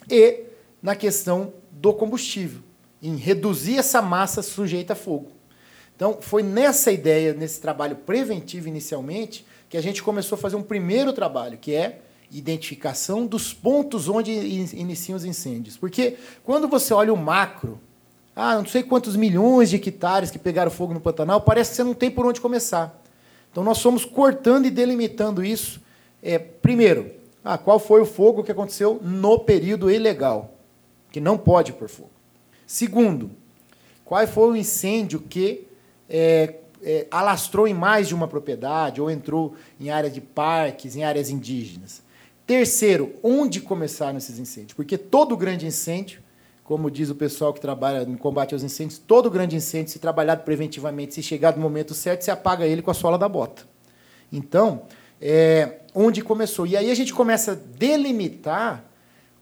e 0.09 0.43
na 0.81 0.95
questão 0.95 1.53
do 1.71 1.93
combustível, 1.93 2.61
em 3.01 3.15
reduzir 3.15 3.77
essa 3.77 4.01
massa 4.01 4.41
sujeita 4.41 4.93
a 4.93 4.95
fogo. 4.95 5.31
Então, 5.95 6.19
foi 6.21 6.43
nessa 6.43 6.91
ideia, 6.91 7.33
nesse 7.33 7.59
trabalho 7.59 7.95
preventivo 7.95 8.67
inicialmente, 8.67 9.45
que 9.69 9.77
a 9.77 9.81
gente 9.81 10.01
começou 10.01 10.37
a 10.37 10.39
fazer 10.39 10.55
um 10.55 10.63
primeiro 10.63 11.11
trabalho, 11.11 11.57
que 11.57 11.73
é 11.73 11.99
identificação 12.31 13.25
dos 13.25 13.53
pontos 13.53 14.07
onde 14.07 14.31
iniciam 14.31 15.17
os 15.17 15.25
incêndios. 15.25 15.75
Porque 15.75 16.15
quando 16.43 16.67
você 16.67 16.93
olha 16.93 17.13
o 17.13 17.17
macro, 17.17 17.79
ah, 18.35 18.55
não 18.55 18.65
sei 18.65 18.83
quantos 18.83 19.15
milhões 19.15 19.69
de 19.69 19.75
hectares 19.75 20.31
que 20.31 20.39
pegaram 20.39 20.71
fogo 20.71 20.93
no 20.93 21.01
Pantanal, 21.01 21.41
parece 21.41 21.71
que 21.71 21.75
você 21.77 21.83
não 21.83 21.93
tem 21.93 22.09
por 22.09 22.25
onde 22.25 22.39
começar. 22.39 23.03
Então, 23.51 23.63
nós 23.63 23.81
fomos 23.81 24.05
cortando 24.05 24.65
e 24.65 24.71
delimitando 24.71 25.43
isso. 25.43 25.81
É, 26.21 26.37
primeiro, 26.37 27.11
ah, 27.53 27.57
qual 27.57 27.79
foi 27.79 28.01
o 28.01 28.05
fogo 28.05 28.43
que 28.43 28.51
aconteceu 28.51 28.99
no 29.01 29.39
período 29.39 29.89
ilegal? 29.89 30.59
que 31.11 31.19
não 31.19 31.37
pode 31.37 31.73
pôr 31.73 31.89
fogo. 31.89 32.11
Segundo, 32.65 33.31
qual 34.05 34.25
foi 34.27 34.49
o 34.49 34.55
incêndio 34.55 35.19
que 35.19 35.67
é, 36.09 36.55
é, 36.83 37.07
alastrou 37.09 37.67
em 37.67 37.73
mais 37.73 38.07
de 38.07 38.15
uma 38.15 38.27
propriedade 38.27 39.01
ou 39.01 39.09
entrou 39.09 39.55
em 39.79 39.89
área 39.89 40.09
de 40.09 40.21
parques, 40.21 40.95
em 40.95 41.03
áreas 41.03 41.29
indígenas? 41.29 42.01
Terceiro, 42.45 43.13
onde 43.21 43.61
começaram 43.61 44.17
esses 44.17 44.39
incêndios? 44.39 44.73
Porque 44.73 44.97
todo 44.97 45.37
grande 45.37 45.67
incêndio, 45.67 46.21
como 46.63 46.89
diz 46.89 47.09
o 47.09 47.15
pessoal 47.15 47.53
que 47.53 47.59
trabalha 47.59 48.05
no 48.05 48.17
combate 48.17 48.53
aos 48.53 48.63
incêndios, 48.63 48.99
todo 48.99 49.29
grande 49.29 49.55
incêndio, 49.55 49.91
se 49.91 49.99
trabalhado 49.99 50.43
preventivamente, 50.43 51.13
se 51.13 51.23
chegar 51.23 51.55
no 51.55 51.61
momento 51.61 51.93
certo, 51.93 52.23
se 52.23 52.31
apaga 52.31 52.65
ele 52.65 52.81
com 52.81 52.91
a 52.91 52.95
sola 52.95 53.17
da 53.17 53.29
bota. 53.29 53.63
Então, 54.31 54.83
é, 55.21 55.78
onde 55.93 56.21
começou? 56.21 56.65
E 56.65 56.75
aí 56.77 56.91
a 56.91 56.95
gente 56.95 57.13
começa 57.13 57.53
a 57.53 57.55
delimitar 57.55 58.85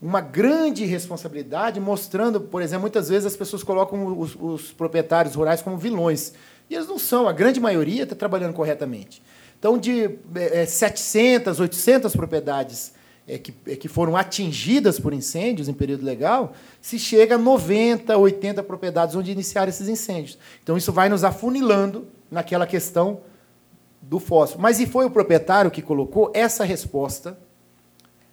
uma 0.01 0.22
grande 0.22 0.86
responsabilidade, 0.86 1.80
mostrando, 1.80 2.39
por 2.39 2.62
exemplo, 2.62 2.82
muitas 2.82 3.10
vezes 3.10 3.25
as 3.25 3.36
pessoas 3.36 3.63
colocam 3.63 4.20
os, 4.20 4.36
os 4.39 4.72
proprietários 4.72 5.36
rurais 5.36 5.62
como 5.62 5.77
vilões. 5.77 6.34
E 6.70 6.75
eles 6.75 6.88
não 6.88 7.00
são, 7.00 7.27
a 7.27 7.34
grande 7.34 7.60
maioria 7.60 8.04
está 8.04 8.16
trabalhando 8.16 8.54
corretamente. 8.54 9.22
Então, 9.58 9.77
de 9.77 10.18
é, 10.36 10.66
700, 10.66 11.60
800 11.60 12.16
propriedades 12.16 12.94
é, 13.27 13.39
que, 13.39 13.54
é, 13.66 13.75
que 13.75 13.88
foram 13.88 14.16
atingidas 14.16 15.00
por 15.00 15.13
incêndios 15.13 15.68
em 15.68 15.74
período 15.74 16.06
legal, 16.06 16.54
se 16.80 17.00
chega 17.00 17.36
a 17.36 17.38
90, 17.38 18.16
80 18.16 18.62
propriedades 18.63 19.16
onde 19.16 19.32
iniciaram 19.32 19.70
esses 19.70 19.88
incêndios. 19.88 20.38
Então, 20.62 20.77
isso 20.77 20.92
vai 20.92 21.10
nos 21.10 21.24
afunilando 21.24 22.08
naquela 22.30 22.68
questão 22.68 23.22
do 24.08 24.20
fósforo. 24.20 24.62
Mas 24.62 24.80
e 24.80 24.86
foi 24.86 25.06
o 25.06 25.10
proprietário 25.10 25.70
que 25.70 25.82
colocou 25.82 26.32
essa 26.34 26.64
resposta? 26.64 27.38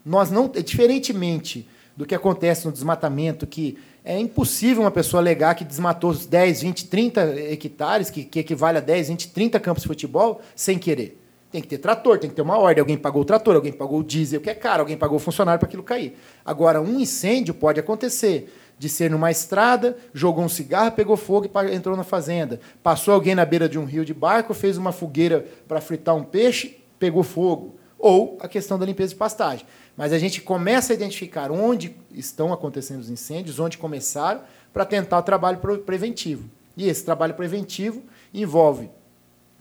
Nós 0.04 0.30
não, 0.30 0.48
diferentemente 0.48 1.68
do 1.96 2.04
que 2.04 2.14
acontece 2.14 2.66
no 2.66 2.72
desmatamento, 2.72 3.46
que 3.46 3.78
é 4.04 4.18
impossível 4.18 4.82
uma 4.82 4.90
pessoa 4.90 5.20
alegar 5.20 5.54
que 5.54 5.64
desmatou 5.64 6.12
10, 6.12 6.62
20, 6.62 6.86
30 6.88 7.20
hectares, 7.52 8.10
que, 8.10 8.24
que 8.24 8.40
equivale 8.40 8.78
a 8.78 8.80
10, 8.80 9.08
20, 9.08 9.30
30 9.30 9.60
campos 9.60 9.82
de 9.82 9.88
futebol, 9.88 10.40
sem 10.54 10.78
querer. 10.78 11.20
Tem 11.50 11.62
que 11.62 11.68
ter 11.68 11.78
trator, 11.78 12.18
tem 12.18 12.28
que 12.28 12.34
ter 12.34 12.42
uma 12.42 12.58
ordem. 12.58 12.80
Alguém 12.80 12.98
pagou 12.98 13.22
o 13.22 13.24
trator, 13.24 13.54
alguém 13.54 13.72
pagou 13.72 14.00
o 14.00 14.04
diesel, 14.04 14.40
que 14.40 14.50
é 14.50 14.54
caro, 14.54 14.80
alguém 14.80 14.96
pagou 14.96 15.16
o 15.16 15.20
funcionário 15.20 15.58
para 15.60 15.68
aquilo 15.68 15.84
cair. 15.84 16.18
Agora, 16.44 16.80
um 16.80 16.98
incêndio 16.98 17.54
pode 17.54 17.78
acontecer 17.78 18.52
de 18.78 18.88
ser 18.88 19.10
numa 19.10 19.30
estrada, 19.30 19.96
jogou 20.12 20.44
um 20.44 20.48
cigarro, 20.48 20.92
pegou 20.92 21.16
fogo 21.16 21.46
e 21.46 21.74
entrou 21.74 21.96
na 21.96 22.04
fazenda. 22.04 22.60
Passou 22.82 23.14
alguém 23.14 23.34
na 23.34 23.44
beira 23.44 23.68
de 23.68 23.78
um 23.78 23.84
rio 23.84 24.04
de 24.04 24.12
barco, 24.12 24.52
fez 24.52 24.76
uma 24.76 24.92
fogueira 24.92 25.46
para 25.68 25.80
fritar 25.80 26.14
um 26.14 26.24
peixe, 26.24 26.78
pegou 26.98 27.22
fogo. 27.22 27.76
Ou 27.98 28.36
a 28.40 28.48
questão 28.48 28.78
da 28.78 28.84
limpeza 28.84 29.10
de 29.10 29.18
pastagem. 29.18 29.64
Mas 29.96 30.12
a 30.12 30.18
gente 30.18 30.42
começa 30.42 30.92
a 30.92 30.96
identificar 30.96 31.50
onde 31.50 31.96
estão 32.12 32.52
acontecendo 32.52 33.00
os 33.00 33.08
incêndios, 33.08 33.58
onde 33.58 33.78
começaram, 33.78 34.42
para 34.72 34.84
tentar 34.84 35.18
o 35.18 35.22
trabalho 35.22 35.58
preventivo. 35.86 36.50
E 36.76 36.88
esse 36.88 37.04
trabalho 37.04 37.34
preventivo 37.34 38.02
envolve 38.32 38.90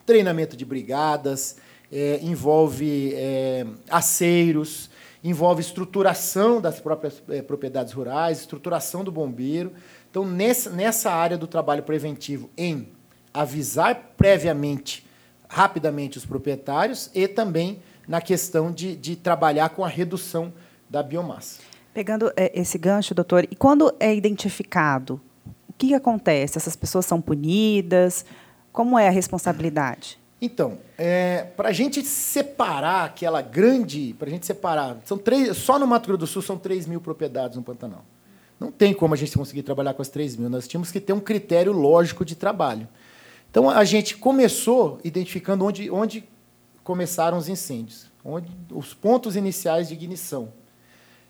treinamento 0.05 0.57
de 0.57 0.65
brigadas, 0.65 1.57
é, 1.91 2.19
envolve 2.21 3.13
é, 3.13 3.65
aceiros, 3.89 4.89
envolve 5.23 5.61
estruturação 5.61 6.59
das 6.59 6.81
próprias 6.81 7.23
é, 7.29 7.41
propriedades 7.41 7.93
rurais, 7.93 8.41
estruturação 8.41 9.03
do 9.03 9.11
bombeiro. 9.11 9.71
Então, 10.09 10.25
nessa, 10.25 10.69
nessa 10.69 11.11
área 11.11 11.37
do 11.37 11.47
trabalho 11.47 11.83
preventivo, 11.83 12.49
em 12.57 12.89
avisar 13.33 14.13
previamente, 14.17 15.05
rapidamente, 15.47 16.17
os 16.17 16.25
proprietários 16.25 17.09
e 17.13 17.27
também 17.27 17.81
na 18.07 18.19
questão 18.19 18.71
de, 18.71 18.95
de 18.95 19.15
trabalhar 19.15 19.69
com 19.69 19.83
a 19.85 19.87
redução 19.87 20.53
da 20.89 21.01
biomassa. 21.01 21.61
Pegando 21.93 22.31
é, 22.35 22.51
esse 22.59 22.77
gancho, 22.77 23.15
doutor, 23.15 23.47
e 23.49 23.55
quando 23.55 23.93
é 23.99 24.13
identificado, 24.13 25.21
o 25.69 25.73
que 25.77 25.93
acontece? 25.93 26.57
Essas 26.57 26.75
pessoas 26.75 27.05
são 27.05 27.21
punidas? 27.21 28.25
Como 28.71 28.97
é 28.97 29.07
a 29.07 29.11
responsabilidade? 29.11 30.19
Então, 30.45 30.79
é, 30.97 31.43
para 31.55 31.69
a 31.69 31.71
gente 31.71 32.03
separar 32.03 33.05
aquela 33.05 33.41
grande. 33.41 34.13
Para 34.19 34.27
a 34.27 34.29
gente 34.29 34.45
separar. 34.45 34.97
São 35.05 35.17
três, 35.17 35.55
só 35.55 35.79
no 35.79 35.87
Mato 35.87 36.07
Grosso 36.07 36.19
do 36.19 36.27
Sul 36.27 36.41
são 36.41 36.57
3 36.57 36.85
mil 36.85 36.99
propriedades 36.99 37.55
no 37.55 37.63
Pantanal. 37.63 38.03
Não 38.59 38.69
tem 38.69 38.93
como 38.93 39.13
a 39.13 39.17
gente 39.17 39.37
conseguir 39.37 39.63
trabalhar 39.63 39.93
com 39.93 40.01
as 40.01 40.09
3 40.09 40.35
mil. 40.35 40.49
Nós 40.49 40.67
tínhamos 40.67 40.91
que 40.91 40.99
ter 40.99 41.13
um 41.13 41.19
critério 41.21 41.71
lógico 41.71 42.25
de 42.25 42.35
trabalho. 42.35 42.89
Então, 43.49 43.69
a 43.69 43.85
gente 43.85 44.17
começou 44.17 44.99
identificando 45.01 45.63
onde, 45.63 45.89
onde 45.89 46.27
começaram 46.83 47.37
os 47.37 47.47
incêndios, 47.47 48.11
onde, 48.21 48.51
os 48.69 48.93
pontos 48.93 49.37
iniciais 49.37 49.87
de 49.87 49.93
ignição. 49.93 50.51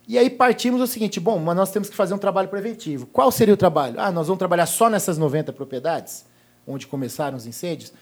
E 0.08 0.18
aí 0.18 0.28
partimos 0.28 0.80
do 0.80 0.88
seguinte: 0.88 1.20
bom, 1.20 1.38
mas 1.38 1.56
nós 1.56 1.70
temos 1.70 1.88
que 1.88 1.96
fazer 1.96 2.16
um 2.16 2.18
trabalho 2.18 2.50
preventivo. 2.50 3.06
Qual 3.06 3.32
seria 3.32 3.54
o 3.54 3.58
trabalho? 3.58 4.00
Ah, 4.00 4.12
nós 4.12 4.26
vamos 4.26 4.40
trabalhar 4.40 4.66
só 4.66 4.90
nessas 4.90 5.20
90 5.20 5.54
propriedades, 5.54 6.26
onde 6.66 6.88
começaram 6.88 7.38
os 7.38 7.46
incêndios? 7.46 7.94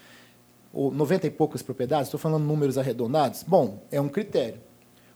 Ou 0.74 0.92
90 0.92 1.28
e 1.28 1.30
poucas 1.30 1.62
propriedades, 1.62 2.08
estou 2.08 2.20
falando 2.20 2.44
números 2.44 2.78
arredondados, 2.78 3.44
bom, 3.44 3.84
é 3.92 4.00
um 4.00 4.08
critério. 4.08 4.60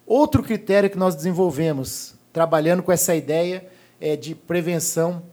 Outro 0.05 0.43
critério 0.43 0.89
que 0.89 0.97
nós 0.97 1.15
desenvolvemos, 1.15 2.15
trabalhando 2.31 2.83
com 2.83 2.91
essa 2.91 3.15
ideia 3.15 3.67
é, 3.99 4.15
de 4.15 4.35
prevenção, 4.35 5.23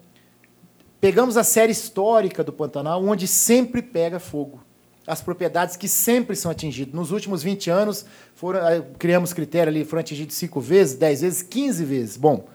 pegamos 1.00 1.37
a 1.37 1.45
série 1.45 1.73
histórica 1.73 2.43
do 2.43 2.52
Pantanal, 2.52 3.05
onde 3.05 3.26
sempre 3.26 3.83
pega 3.83 4.19
fogo. 4.19 4.62
As 5.05 5.21
propriedades 5.21 5.76
que 5.76 5.88
sempre 5.88 6.37
são 6.37 6.50
atingidas. 6.50 6.95
Nos 6.95 7.11
últimos 7.11 7.43
20 7.43 7.69
anos, 7.71 8.07
foram, 8.37 8.61
criamos 8.99 9.33
critério 9.33 9.69
ali, 9.69 9.85
foram 9.85 10.00
atingidos 10.00 10.37
5 10.37 10.61
vezes, 10.61 10.95
10 10.95 11.21
vezes, 11.23 11.43
15 11.43 11.85
vezes. 11.85 12.17
Bom, 12.17 12.47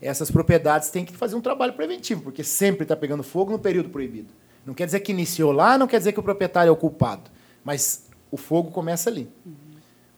essas 0.00 0.30
propriedades 0.30 0.90
têm 0.90 1.04
que 1.04 1.16
fazer 1.16 1.34
um 1.34 1.40
trabalho 1.40 1.72
preventivo, 1.72 2.22
porque 2.22 2.44
sempre 2.44 2.82
está 2.82 2.94
pegando 2.94 3.22
fogo 3.22 3.50
no 3.50 3.58
período 3.58 3.88
proibido. 3.88 4.28
Não 4.64 4.74
quer 4.74 4.86
dizer 4.86 5.00
que 5.00 5.12
iniciou 5.12 5.52
lá, 5.52 5.76
não 5.76 5.86
quer 5.86 5.98
dizer 5.98 6.12
que 6.12 6.20
o 6.20 6.22
proprietário 6.22 6.68
é 6.68 6.72
o 6.72 6.76
culpado. 6.76 7.30
Mas 7.62 8.06
o 8.30 8.36
fogo 8.36 8.70
começa 8.70 9.10
ali. 9.10 9.28
Uhum. 9.44 9.52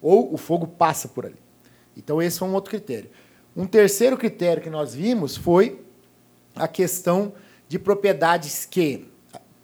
Ou 0.01 0.35
o 0.35 0.37
fogo 0.37 0.67
passa 0.67 1.09
por 1.09 1.27
ali. 1.27 1.37
Então, 1.97 2.21
esse 2.21 2.39
foi 2.39 2.49
um 2.49 2.55
outro 2.55 2.71
critério. 2.71 3.11
Um 3.57 3.67
terceiro 3.67 4.17
critério 4.17 4.63
que 4.63 4.71
nós 4.71 4.95
vimos 4.95 5.37
foi 5.37 5.81
a 6.55 6.69
questão 6.69 7.33
de 7.69 7.79
propriedades 7.79 8.65
que 8.65 9.09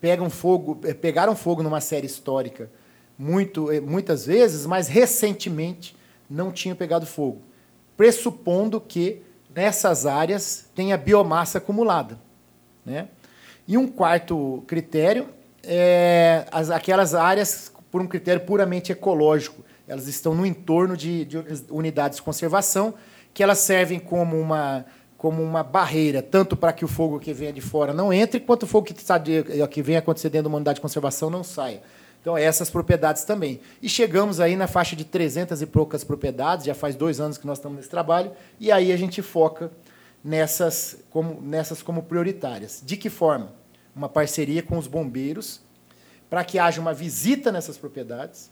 pegam 0.01 0.29
fogo, 0.29 0.81
eh, 0.85 0.95
pegaram 0.95 1.37
fogo 1.37 1.62
numa 1.62 1.81
série 1.81 2.07
histórica 2.07 2.71
muito, 3.19 3.71
eh, 3.71 3.81
muitas 3.81 4.27
vezes, 4.27 4.67
mas 4.67 4.89
recentemente 4.89 5.97
não 6.29 6.51
tinham 6.51 6.75
pegado 6.75 7.07
fogo, 7.07 7.43
pressupondo 7.97 8.81
que 8.81 9.23
nessas 9.55 10.07
áreas 10.07 10.69
tenha 10.75 10.97
biomassa 10.97 11.59
acumulada. 11.59 12.19
Né? 12.85 13.09
E 13.66 13.76
um 13.76 13.87
quarto 13.87 14.62
critério 14.66 15.28
é 15.62 16.47
as, 16.50 16.71
aquelas 16.71 17.14
áreas 17.14 17.73
por 17.90 18.00
um 18.00 18.07
critério 18.07 18.40
puramente 18.42 18.90
ecológico. 18.90 19.62
Elas 19.87 20.09
estão 20.09 20.35
no 20.35 20.47
entorno 20.47 20.97
de, 20.97 21.25
de 21.25 21.45
unidades 21.71 22.16
de 22.16 22.23
conservação, 22.23 22.95
que 23.35 23.42
elas 23.42 23.59
servem 23.59 23.99
como 23.99 24.38
uma, 24.38 24.85
como 25.16 25.42
uma 25.42 25.62
barreira, 25.62 26.23
tanto 26.23 26.57
para 26.57 26.73
que 26.73 26.85
o 26.85 26.88
fogo 26.88 27.21
que 27.21 27.33
venha 27.33 27.52
de 27.52 27.61
fora 27.61 27.92
não 27.92 28.12
entre, 28.12 28.40
quanto 28.40 28.64
o 28.64 28.66
fogo 28.66 28.87
que, 28.87 28.92
está 28.92 29.19
de, 29.19 29.45
que 29.69 29.83
vem 29.83 29.97
acontecer 29.97 30.31
dentro 30.31 30.45
de 30.45 30.49
uma 30.49 30.57
unidade 30.57 30.76
de 30.76 30.81
conservação 30.81 31.31
não 31.31 31.45
saia. 31.45 31.83
Então, 32.21 32.38
essas 32.38 32.71
propriedades 32.71 33.25
também. 33.25 33.61
E 33.83 33.88
chegamos 33.88 34.38
aí 34.38 34.54
na 34.54 34.69
faixa 34.69 34.95
de 34.95 35.04
300 35.04 35.61
e 35.61 35.66
poucas 35.66 36.04
propriedades, 36.04 36.64
já 36.64 36.75
faz 36.75 36.95
dois 36.95 37.21
anos 37.21 37.37
que 37.37 37.47
nós 37.47 37.59
estamos 37.59 37.76
nesse 37.76 37.90
trabalho, 37.90 38.31
e 38.61 38.71
aí 38.71 38.92
a 38.92 38.97
gente 38.97 39.21
foca 39.21 39.73
nessas 40.25 40.99
como, 41.11 41.41
nessas 41.41 41.83
como 41.83 42.02
prioritárias. 42.02 42.83
De 42.85 42.97
que 42.97 43.11
forma? 43.11 43.62
uma 43.95 44.09
parceria 44.09 44.62
com 44.62 44.79
os 44.79 44.87
bombeiros 44.87 45.61
para 46.29 46.45
que 46.45 46.59
haja 46.59 46.81
uma 46.81 46.95
visita 46.95 47.52
nessas 47.52 47.76
propriedades, 47.76 48.50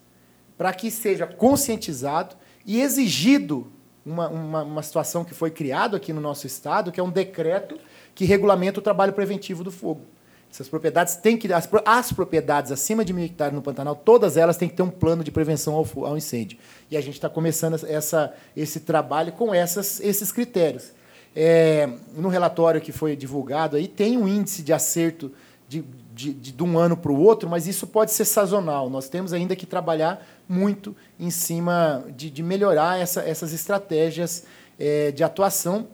para 0.57 0.73
que 0.73 0.91
seja 0.91 1.27
conscientizado 1.27 2.37
e 2.67 2.81
exigido 2.81 3.73
uma, 4.05 4.29
uma, 4.29 4.63
uma 4.63 4.83
situação 4.83 5.25
que 5.25 5.33
foi 5.33 5.51
criada 5.51 5.97
aqui 5.97 6.13
no 6.13 6.21
nosso 6.21 6.47
estado, 6.47 6.93
que 6.93 7.01
é 7.01 7.03
um 7.03 7.11
decreto 7.11 7.79
que 8.15 8.27
regulamenta 8.27 8.81
o 8.81 8.83
trabalho 8.83 9.15
preventivo 9.15 9.65
do 9.65 9.71
fogo. 9.71 10.03
Essas 10.53 10.69
propriedades 10.69 11.15
têm 11.17 11.39
que. 11.39 11.51
As, 11.53 11.69
as 11.87 12.13
propriedades 12.13 12.73
acima 12.73 13.05
de 13.05 13.13
mil 13.13 13.25
hectares 13.25 13.55
no 13.55 13.63
Pantanal, 13.63 13.95
todas 13.95 14.37
elas 14.37 14.57
têm 14.57 14.69
que 14.69 14.75
ter 14.75 14.83
um 14.83 14.91
plano 14.91 15.23
de 15.23 15.31
prevenção 15.31 15.75
ao, 15.75 15.87
ao 16.05 16.17
incêndio. 16.19 16.59
E 16.91 16.97
a 16.97 17.01
gente 17.01 17.15
está 17.15 17.31
começando 17.31 17.81
essa, 17.87 18.35
esse 18.57 18.81
trabalho 18.81 19.33
com 19.33 19.55
essas, 19.55 20.01
esses 20.01 20.33
critérios. 20.33 20.93
É, 21.35 21.89
no 22.17 22.29
relatório 22.29 22.81
que 22.81 22.91
foi 22.91 23.15
divulgado 23.15 23.77
aí 23.77 23.87
tem 23.87 24.19
um 24.19 24.27
índice 24.27 24.63
de 24.63 24.73
acerto 24.73 25.31
de, 25.69 25.85
de, 26.13 26.35
de, 26.35 26.53
de 26.53 26.63
um 26.65 26.77
ano 26.77 26.97
para 26.97 27.13
o 27.13 27.21
outro, 27.21 27.49
mas 27.49 27.69
isso 27.69 27.87
pode 27.87 28.11
ser 28.11 28.25
sazonal. 28.25 28.91
Nós 28.91 29.09
temos 29.09 29.33
ainda 29.33 29.55
que 29.55 29.65
trabalhar 29.65 30.27
muito 30.49 30.97
em 31.19 31.31
cima 31.31 32.05
de, 32.17 32.29
de 32.29 32.43
melhorar 32.43 32.99
essa, 32.99 33.23
essas 33.23 33.53
estratégias 33.53 34.45
é, 34.77 35.13
de 35.13 35.23
atuação. 35.23 35.87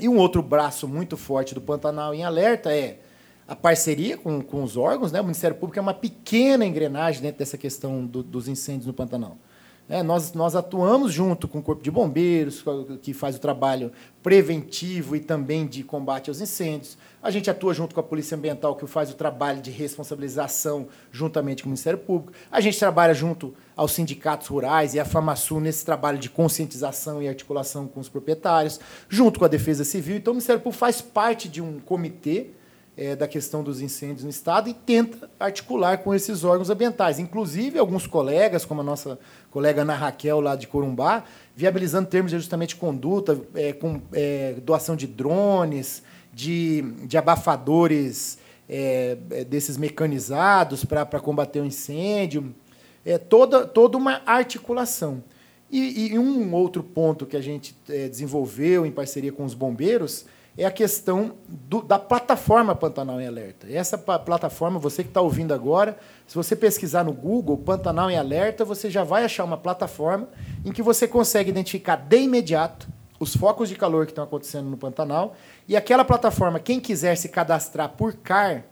E 0.00 0.08
um 0.08 0.16
outro 0.18 0.42
braço 0.42 0.88
muito 0.88 1.16
forte 1.16 1.54
do 1.54 1.60
Pantanal 1.60 2.12
em 2.12 2.24
Alerta 2.24 2.74
é 2.74 2.98
a 3.46 3.54
parceria 3.54 4.18
com, 4.18 4.42
com 4.42 4.64
os 4.64 4.76
órgãos. 4.76 5.12
Né? 5.12 5.20
O 5.20 5.24
Ministério 5.24 5.56
Público 5.56 5.78
é 5.78 5.82
uma 5.82 5.94
pequena 5.94 6.66
engrenagem 6.66 7.22
dentro 7.22 7.38
dessa 7.38 7.56
questão 7.56 8.04
do, 8.04 8.24
dos 8.24 8.48
incêndios 8.48 8.86
no 8.86 8.92
Pantanal. 8.92 9.38
É, 9.88 10.02
nós, 10.02 10.32
nós 10.32 10.56
atuamos 10.56 11.12
junto 11.12 11.46
com 11.46 11.60
o 11.60 11.62
Corpo 11.62 11.80
de 11.80 11.92
Bombeiros, 11.92 12.64
que 13.00 13.14
faz 13.14 13.36
o 13.36 13.38
trabalho 13.38 13.92
preventivo 14.20 15.14
e 15.14 15.20
também 15.20 15.64
de 15.64 15.84
combate 15.84 16.28
aos 16.28 16.40
incêndios. 16.40 16.98
A 17.22 17.30
gente 17.30 17.48
atua 17.48 17.72
junto 17.72 17.94
com 17.94 18.00
a 18.00 18.02
Polícia 18.02 18.36
Ambiental, 18.36 18.74
que 18.74 18.84
faz 18.88 19.10
o 19.10 19.14
trabalho 19.14 19.62
de 19.62 19.70
responsabilização 19.70 20.88
juntamente 21.12 21.62
com 21.62 21.68
o 21.68 21.70
Ministério 21.70 22.00
Público. 22.00 22.32
A 22.50 22.60
gente 22.60 22.78
trabalha 22.78 23.14
junto 23.14 23.54
aos 23.76 23.92
sindicatos 23.92 24.48
rurais 24.48 24.94
e 24.94 24.98
à 24.98 25.04
FamaSul 25.04 25.60
nesse 25.60 25.84
trabalho 25.84 26.18
de 26.18 26.30
conscientização 26.30 27.22
e 27.22 27.28
articulação 27.28 27.86
com 27.86 28.00
os 28.00 28.08
proprietários, 28.08 28.80
junto 29.08 29.38
com 29.38 29.44
a 29.44 29.48
Defesa 29.48 29.84
Civil. 29.84 30.16
Então, 30.16 30.32
o 30.32 30.34
Ministério 30.34 30.60
Público 30.60 30.80
faz 30.80 31.00
parte 31.00 31.48
de 31.48 31.62
um 31.62 31.78
comitê 31.78 32.50
é, 32.96 33.14
da 33.14 33.28
questão 33.28 33.62
dos 33.62 33.80
incêndios 33.82 34.24
no 34.24 34.30
Estado 34.30 34.70
e 34.70 34.74
tenta 34.74 35.28
articular 35.38 35.98
com 35.98 36.14
esses 36.14 36.44
órgãos 36.44 36.70
ambientais. 36.70 37.18
Inclusive, 37.18 37.78
alguns 37.78 38.06
colegas, 38.06 38.64
como 38.64 38.80
a 38.80 38.84
nossa 38.84 39.18
colega 39.50 39.82
Ana 39.82 39.94
Raquel, 39.94 40.40
lá 40.40 40.56
de 40.56 40.66
Corumbá, 40.66 41.24
viabilizando 41.54 42.08
termos 42.08 42.30
de 42.30 42.36
ajustamento 42.36 42.70
de 42.70 42.76
conduta, 42.76 43.38
é, 43.54 43.72
com 43.74 44.00
é, 44.12 44.54
doação 44.62 44.96
de 44.96 45.06
drones, 45.06 46.02
de, 46.32 46.82
de 47.04 47.18
abafadores 47.18 48.38
é, 48.68 49.16
é, 49.30 49.44
desses 49.44 49.76
mecanizados 49.76 50.84
para 50.84 51.20
combater 51.20 51.60
o 51.60 51.66
incêndio. 51.66 52.54
É 53.04 53.18
toda, 53.18 53.66
toda 53.66 53.98
uma 53.98 54.22
articulação. 54.24 55.22
E, 55.70 56.12
e 56.12 56.18
um 56.18 56.54
outro 56.54 56.82
ponto 56.82 57.26
que 57.26 57.36
a 57.36 57.40
gente 57.40 57.76
é, 57.88 58.08
desenvolveu 58.08 58.86
em 58.86 58.90
parceria 58.90 59.32
com 59.32 59.44
os 59.44 59.52
bombeiros 59.52 60.24
é 60.56 60.64
a 60.64 60.70
questão 60.70 61.36
do, 61.46 61.82
da 61.82 61.98
plataforma 61.98 62.74
Pantanal 62.74 63.20
em 63.20 63.26
Alerta. 63.26 63.66
Essa 63.70 63.98
plataforma, 63.98 64.78
você 64.78 65.02
que 65.02 65.10
está 65.10 65.20
ouvindo 65.20 65.52
agora, 65.52 65.98
se 66.26 66.34
você 66.34 66.56
pesquisar 66.56 67.04
no 67.04 67.12
Google 67.12 67.58
Pantanal 67.58 68.10
em 68.10 68.16
Alerta, 68.16 68.64
você 68.64 68.88
já 68.88 69.04
vai 69.04 69.24
achar 69.24 69.44
uma 69.44 69.58
plataforma 69.58 70.28
em 70.64 70.72
que 70.72 70.80
você 70.80 71.06
consegue 71.06 71.50
identificar 71.50 71.96
de 71.96 72.20
imediato 72.20 72.88
os 73.20 73.36
focos 73.36 73.68
de 73.68 73.76
calor 73.76 74.06
que 74.06 74.12
estão 74.12 74.24
acontecendo 74.24 74.68
no 74.68 74.78
Pantanal. 74.78 75.36
E 75.68 75.76
aquela 75.76 76.04
plataforma, 76.04 76.58
quem 76.58 76.80
quiser 76.80 77.16
se 77.16 77.28
cadastrar 77.28 77.90
por 77.90 78.14
CAR, 78.14 78.64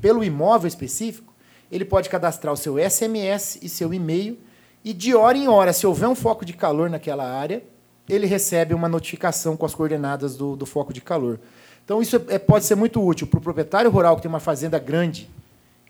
pelo 0.00 0.22
imóvel 0.22 0.68
específico, 0.68 1.34
ele 1.70 1.84
pode 1.84 2.08
cadastrar 2.08 2.54
o 2.54 2.56
seu 2.56 2.76
SMS 2.78 3.58
e 3.60 3.68
seu 3.68 3.92
e-mail. 3.92 4.38
E 4.84 4.92
de 4.92 5.14
hora 5.14 5.36
em 5.36 5.48
hora, 5.48 5.72
se 5.72 5.86
houver 5.86 6.08
um 6.08 6.14
foco 6.14 6.44
de 6.44 6.52
calor 6.52 6.88
naquela 6.88 7.24
área, 7.24 7.64
ele 8.08 8.26
recebe 8.26 8.74
uma 8.74 8.88
notificação 8.88 9.56
com 9.56 9.64
as 9.64 9.74
coordenadas 9.74 10.36
do, 10.36 10.56
do 10.56 10.66
foco 10.66 10.92
de 10.92 11.00
calor. 11.00 11.38
Então, 11.84 12.00
isso 12.00 12.20
é, 12.28 12.38
pode 12.38 12.64
ser 12.64 12.74
muito 12.74 13.02
útil 13.02 13.26
para 13.26 13.38
o 13.38 13.42
proprietário 13.42 13.90
rural 13.90 14.16
que 14.16 14.22
tem 14.22 14.28
uma 14.28 14.40
fazenda 14.40 14.78
grande 14.78 15.30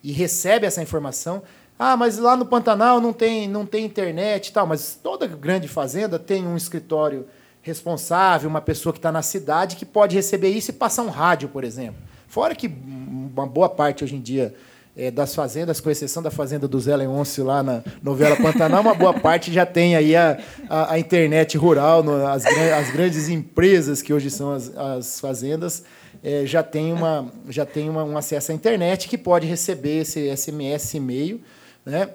e 0.03 0.13
recebe 0.13 0.67
essa 0.67 0.83
informação. 0.83 1.43
Ah, 1.79 1.97
mas 1.97 2.19
lá 2.19 2.37
no 2.37 2.47
Pantanal 2.47 3.01
não 3.01 3.13
tem, 3.13 3.49
não 3.49 3.65
tem 3.67 3.85
internet 3.85 4.49
e 4.49 4.53
tal. 4.53 4.67
Mas 4.67 4.99
toda 5.01 5.27
grande 5.27 5.69
fazenda 5.69 6.19
tem 6.19 6.47
um 6.47 6.57
escritório 6.57 7.27
responsável, 7.63 8.49
uma 8.49 8.61
pessoa 8.61 8.93
que 8.93 8.99
está 8.99 9.11
na 9.11 9.23
cidade 9.23 9.77
que 9.77 9.87
pode 9.87 10.15
receber 10.15 10.51
isso 10.51 10.71
e 10.71 10.75
passar 10.75 11.03
um 11.03 11.09
rádio, 11.09 11.49
por 11.49 11.65
exemplo. 11.65 11.97
Fora 12.29 12.55
que 12.55 12.67
uma 12.67 13.47
boa 13.47 13.69
parte 13.69 14.05
hoje 14.05 14.17
em 14.17 14.21
dia 14.21 14.55
é, 14.97 15.11
das 15.11 15.35
fazendas, 15.35 15.81
com 15.81 15.91
exceção 15.91 16.23
da 16.23 16.31
fazenda 16.31 16.69
do 16.69 16.79
Zé 16.79 16.95
Leôncio 16.95 17.45
lá 17.45 17.63
na 17.63 17.83
novela 18.03 18.37
Pantanal, 18.37 18.81
uma 18.81 18.95
boa 18.95 19.13
parte 19.13 19.53
já 19.53 19.67
tem 19.67 19.97
aí 19.97 20.15
a, 20.15 20.39
a, 20.69 20.93
a 20.93 20.99
internet 20.99 21.57
rural, 21.59 22.03
no, 22.03 22.27
as, 22.27 22.45
as, 22.47 22.91
grandes 22.91 23.29
empresas 23.29 24.01
que 24.01 24.13
hoje 24.13 24.31
são 24.31 24.53
as, 24.53 24.77
as 24.77 25.21
fazendas, 25.21 25.83
é, 26.23 26.47
já 26.47 26.63
tem, 26.63 26.93
uma, 26.93 27.29
já 27.49 27.67
tem 27.67 27.91
uma, 27.91 28.05
um 28.05 28.17
acesso 28.17 28.53
à 28.53 28.55
internet 28.55 29.09
que 29.09 29.19
pode 29.19 29.47
receber 29.47 30.03
esse 30.03 30.35
SMS, 30.37 30.95
e-mail, 30.95 31.41
né? 31.85 32.11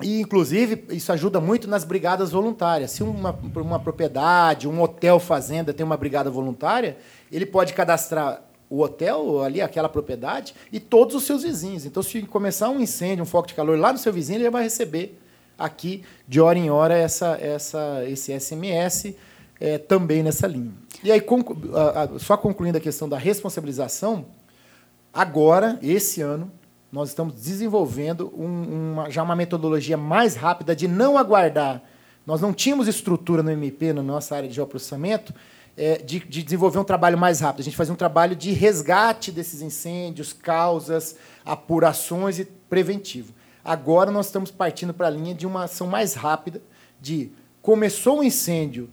E, 0.00 0.20
inclusive, 0.20 0.84
isso 0.90 1.10
ajuda 1.12 1.40
muito 1.40 1.68
nas 1.68 1.82
brigadas 1.82 2.30
voluntárias. 2.30 2.92
Se 2.92 3.02
uma, 3.02 3.36
uma 3.56 3.80
propriedade, 3.80 4.68
um 4.68 4.80
hotel 4.80 5.18
fazenda 5.18 5.74
tem 5.74 5.84
uma 5.84 5.96
brigada 5.96 6.30
voluntária, 6.30 6.96
ele 7.32 7.44
pode 7.44 7.74
cadastrar 7.74 8.47
o 8.70 8.82
hotel, 8.82 9.42
ali, 9.42 9.60
aquela 9.60 9.88
propriedade, 9.88 10.54
e 10.72 10.78
todos 10.78 11.14
os 11.14 11.24
seus 11.24 11.42
vizinhos. 11.42 11.86
Então, 11.86 12.02
se 12.02 12.22
começar 12.22 12.68
um 12.68 12.80
incêndio, 12.80 13.22
um 13.22 13.26
foco 13.26 13.48
de 13.48 13.54
calor 13.54 13.78
lá 13.78 13.92
no 13.92 13.98
seu 13.98 14.12
vizinho, 14.12 14.40
ele 14.40 14.50
vai 14.50 14.62
receber 14.62 15.18
aqui, 15.58 16.04
de 16.26 16.40
hora 16.40 16.58
em 16.58 16.70
hora, 16.70 16.96
essa, 16.96 17.38
essa, 17.40 18.04
esse 18.06 18.38
SMS 18.38 19.14
é, 19.60 19.78
também 19.78 20.22
nessa 20.22 20.46
linha. 20.46 20.72
E 21.02 21.10
aí, 21.10 21.22
só 22.18 22.36
concluindo 22.36 22.78
a 22.78 22.80
questão 22.80 23.08
da 23.08 23.18
responsabilização, 23.18 24.26
agora, 25.12 25.78
esse 25.82 26.20
ano, 26.20 26.50
nós 26.90 27.10
estamos 27.10 27.34
desenvolvendo 27.34 28.32
um, 28.36 28.92
uma, 28.92 29.10
já 29.10 29.22
uma 29.22 29.36
metodologia 29.36 29.96
mais 29.96 30.36
rápida 30.36 30.74
de 30.74 30.88
não 30.88 31.18
aguardar. 31.18 31.82
Nós 32.26 32.40
não 32.40 32.52
tínhamos 32.52 32.88
estrutura 32.88 33.42
no 33.42 33.50
MP, 33.50 33.92
na 33.92 34.02
nossa 34.02 34.36
área 34.36 34.48
de 34.48 34.54
geoprocessamento, 34.54 35.34
é, 35.34 35.36
de, 36.04 36.18
de, 36.20 36.42
desenvolver 36.42 36.78
um 36.78 36.84
trabalho 36.84 37.16
mais 37.16 37.40
rápido. 37.40 37.60
A 37.60 37.64
gente 37.64 37.76
fazia 37.76 37.94
um 37.94 37.96
trabalho 37.96 38.34
de 38.34 38.50
resgate 38.52 39.30
desses 39.30 39.62
incêndios, 39.62 40.32
causas, 40.32 41.16
apurações 41.44 42.38
e 42.38 42.44
preventivo. 42.44 43.32
Agora 43.64 44.10
nós 44.10 44.26
estamos 44.26 44.50
partindo 44.50 44.92
para 44.92 45.06
a 45.06 45.10
linha 45.10 45.34
de 45.34 45.46
uma 45.46 45.64
ação 45.64 45.86
mais 45.86 46.14
rápida, 46.14 46.60
de 47.00 47.30
começou 47.62 48.20
o 48.20 48.24
incêndio, 48.24 48.90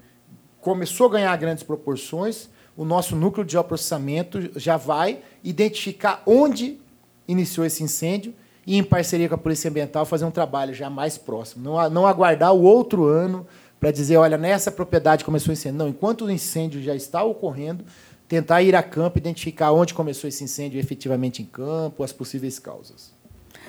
começou 0.59 1.07
a 1.07 1.11
ganhar 1.11 1.35
grandes 1.37 1.63
proporções, 1.63 2.49
o 2.77 2.83
nosso 2.83 3.15
núcleo 3.15 3.45
de 3.45 3.53
geoprocessamento 3.53 4.59
já 4.59 4.77
vai 4.77 5.21
identificar 5.43 6.21
onde 6.25 6.79
iniciou 7.27 7.65
esse 7.65 7.83
incêndio 7.83 8.33
e, 8.67 8.77
em 8.77 8.83
parceria 8.83 9.29
com 9.29 9.35
a 9.35 9.37
Polícia 9.37 9.69
Ambiental, 9.69 10.05
fazer 10.05 10.25
um 10.25 10.31
trabalho 10.31 10.73
já 10.73 10.89
mais 10.89 11.17
próximo. 11.17 11.63
Não, 11.63 11.89
não 11.89 12.07
aguardar 12.07 12.53
o 12.53 12.63
outro 12.63 13.05
ano 13.05 13.47
para 13.79 13.91
dizer, 13.91 14.17
olha, 14.17 14.37
nessa 14.37 14.71
propriedade 14.71 15.23
começou 15.23 15.49
o 15.49 15.53
incêndio. 15.53 15.77
Não, 15.77 15.87
enquanto 15.87 16.25
o 16.25 16.31
incêndio 16.31 16.81
já 16.81 16.95
está 16.95 17.23
ocorrendo, 17.23 17.83
tentar 18.27 18.61
ir 18.61 18.75
a 18.75 18.83
campo, 18.83 19.17
identificar 19.17 19.71
onde 19.71 19.93
começou 19.93 20.27
esse 20.27 20.43
incêndio 20.43 20.79
efetivamente 20.79 21.41
em 21.41 21.45
campo, 21.45 22.03
as 22.03 22.11
possíveis 22.11 22.57
causas. 22.59 23.13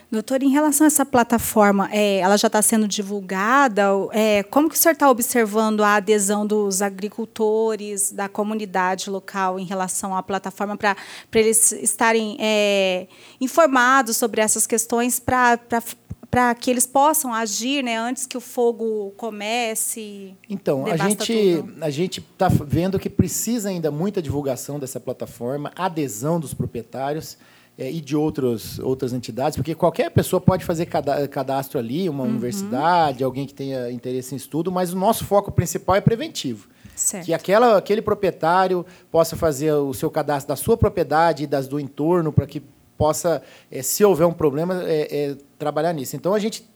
Doutor, 0.09 0.41
em 0.41 0.51
relação 0.51 0.85
a 0.85 0.87
essa 0.87 1.05
plataforma, 1.05 1.89
é, 1.93 2.19
ela 2.19 2.37
já 2.37 2.47
está 2.47 2.63
sendo 2.63 2.87
divulgada? 2.87 3.83
É, 4.13 4.45
como 4.45 4.69
que 4.69 4.77
o 4.77 4.79
senhor 4.79 4.93
está 4.93 5.11
observando 5.11 5.83
a 5.83 5.97
adesão 5.97 6.47
dos 6.47 6.81
agricultores, 6.81 8.13
da 8.13 8.29
comunidade 8.29 9.11
local 9.11 9.59
em 9.59 9.65
relação 9.65 10.15
à 10.17 10.23
plataforma, 10.23 10.77
para 10.77 10.97
eles 11.35 11.73
estarem 11.73 12.37
é, 12.39 13.09
informados 13.41 14.17
sobre 14.17 14.41
essas 14.41 14.65
questões, 14.65 15.19
para 15.19 15.59
para 15.59 15.83
que 16.55 16.71
eles 16.71 16.87
possam 16.87 17.33
agir 17.33 17.83
né, 17.83 17.99
antes 17.99 18.27
que 18.27 18.37
o 18.37 18.41
fogo 18.41 19.13
comece. 19.17 20.35
Então, 20.49 20.87
a 20.87 20.97
gente 20.97 21.57
tudo. 21.57 21.85
a 21.85 21.91
gente 21.91 22.21
está 22.21 22.49
vendo 22.49 22.99
que 22.99 23.11
precisa 23.11 23.69
ainda 23.69 23.91
muita 23.91 24.21
divulgação 24.21 24.79
dessa 24.79 25.01
plataforma, 25.01 25.73
adesão 25.77 26.39
dos 26.39 26.55
proprietários 26.55 27.39
é, 27.79 27.91
e 27.91 28.01
de 28.01 28.17
outros, 28.17 28.79
outras 28.79 29.13
entidades, 29.13 29.57
porque 29.57 29.75
qualquer 29.75 30.11
pessoa 30.11 30.41
pode 30.41 30.65
fazer 30.65 30.87
cadastro 30.87 31.79
ali, 31.79 32.09
uma 32.09 32.25
uhum. 32.25 32.31
universidade, 32.31 33.23
alguém 33.23 33.47
que 33.47 33.55
tenha 33.55 33.91
interesse 33.91 34.35
em 34.35 34.37
estudo, 34.37 34.73
mas 34.73 34.93
o 34.93 34.97
nosso 34.97 35.25
foco 35.25 35.53
principal 35.53 35.97
é 35.97 36.01
preventivo. 36.01 36.69
Certo. 36.95 37.27
Que 37.27 37.35
aquela, 37.35 37.77
aquele 37.77 38.01
proprietário 38.01 38.85
possa 39.11 39.37
fazer 39.37 39.71
o 39.73 39.93
seu 39.93 40.11
cadastro 40.11 40.49
da 40.49 40.57
sua 40.57 40.79
propriedade 40.79 41.45
e 41.45 41.47
das 41.47 41.69
do 41.69 41.79
entorno 41.79 42.33
para 42.33 42.47
que 42.47 42.63
possa, 42.97 43.43
é, 43.71 43.83
se 43.83 44.05
houver 44.05 44.27
um 44.27 44.33
problema, 44.33 44.83
é, 44.85 45.37
trabalhar 45.59 45.93
nisso. 45.93 46.17
Então, 46.17 46.35
a 46.35 46.39
gente 46.39 46.69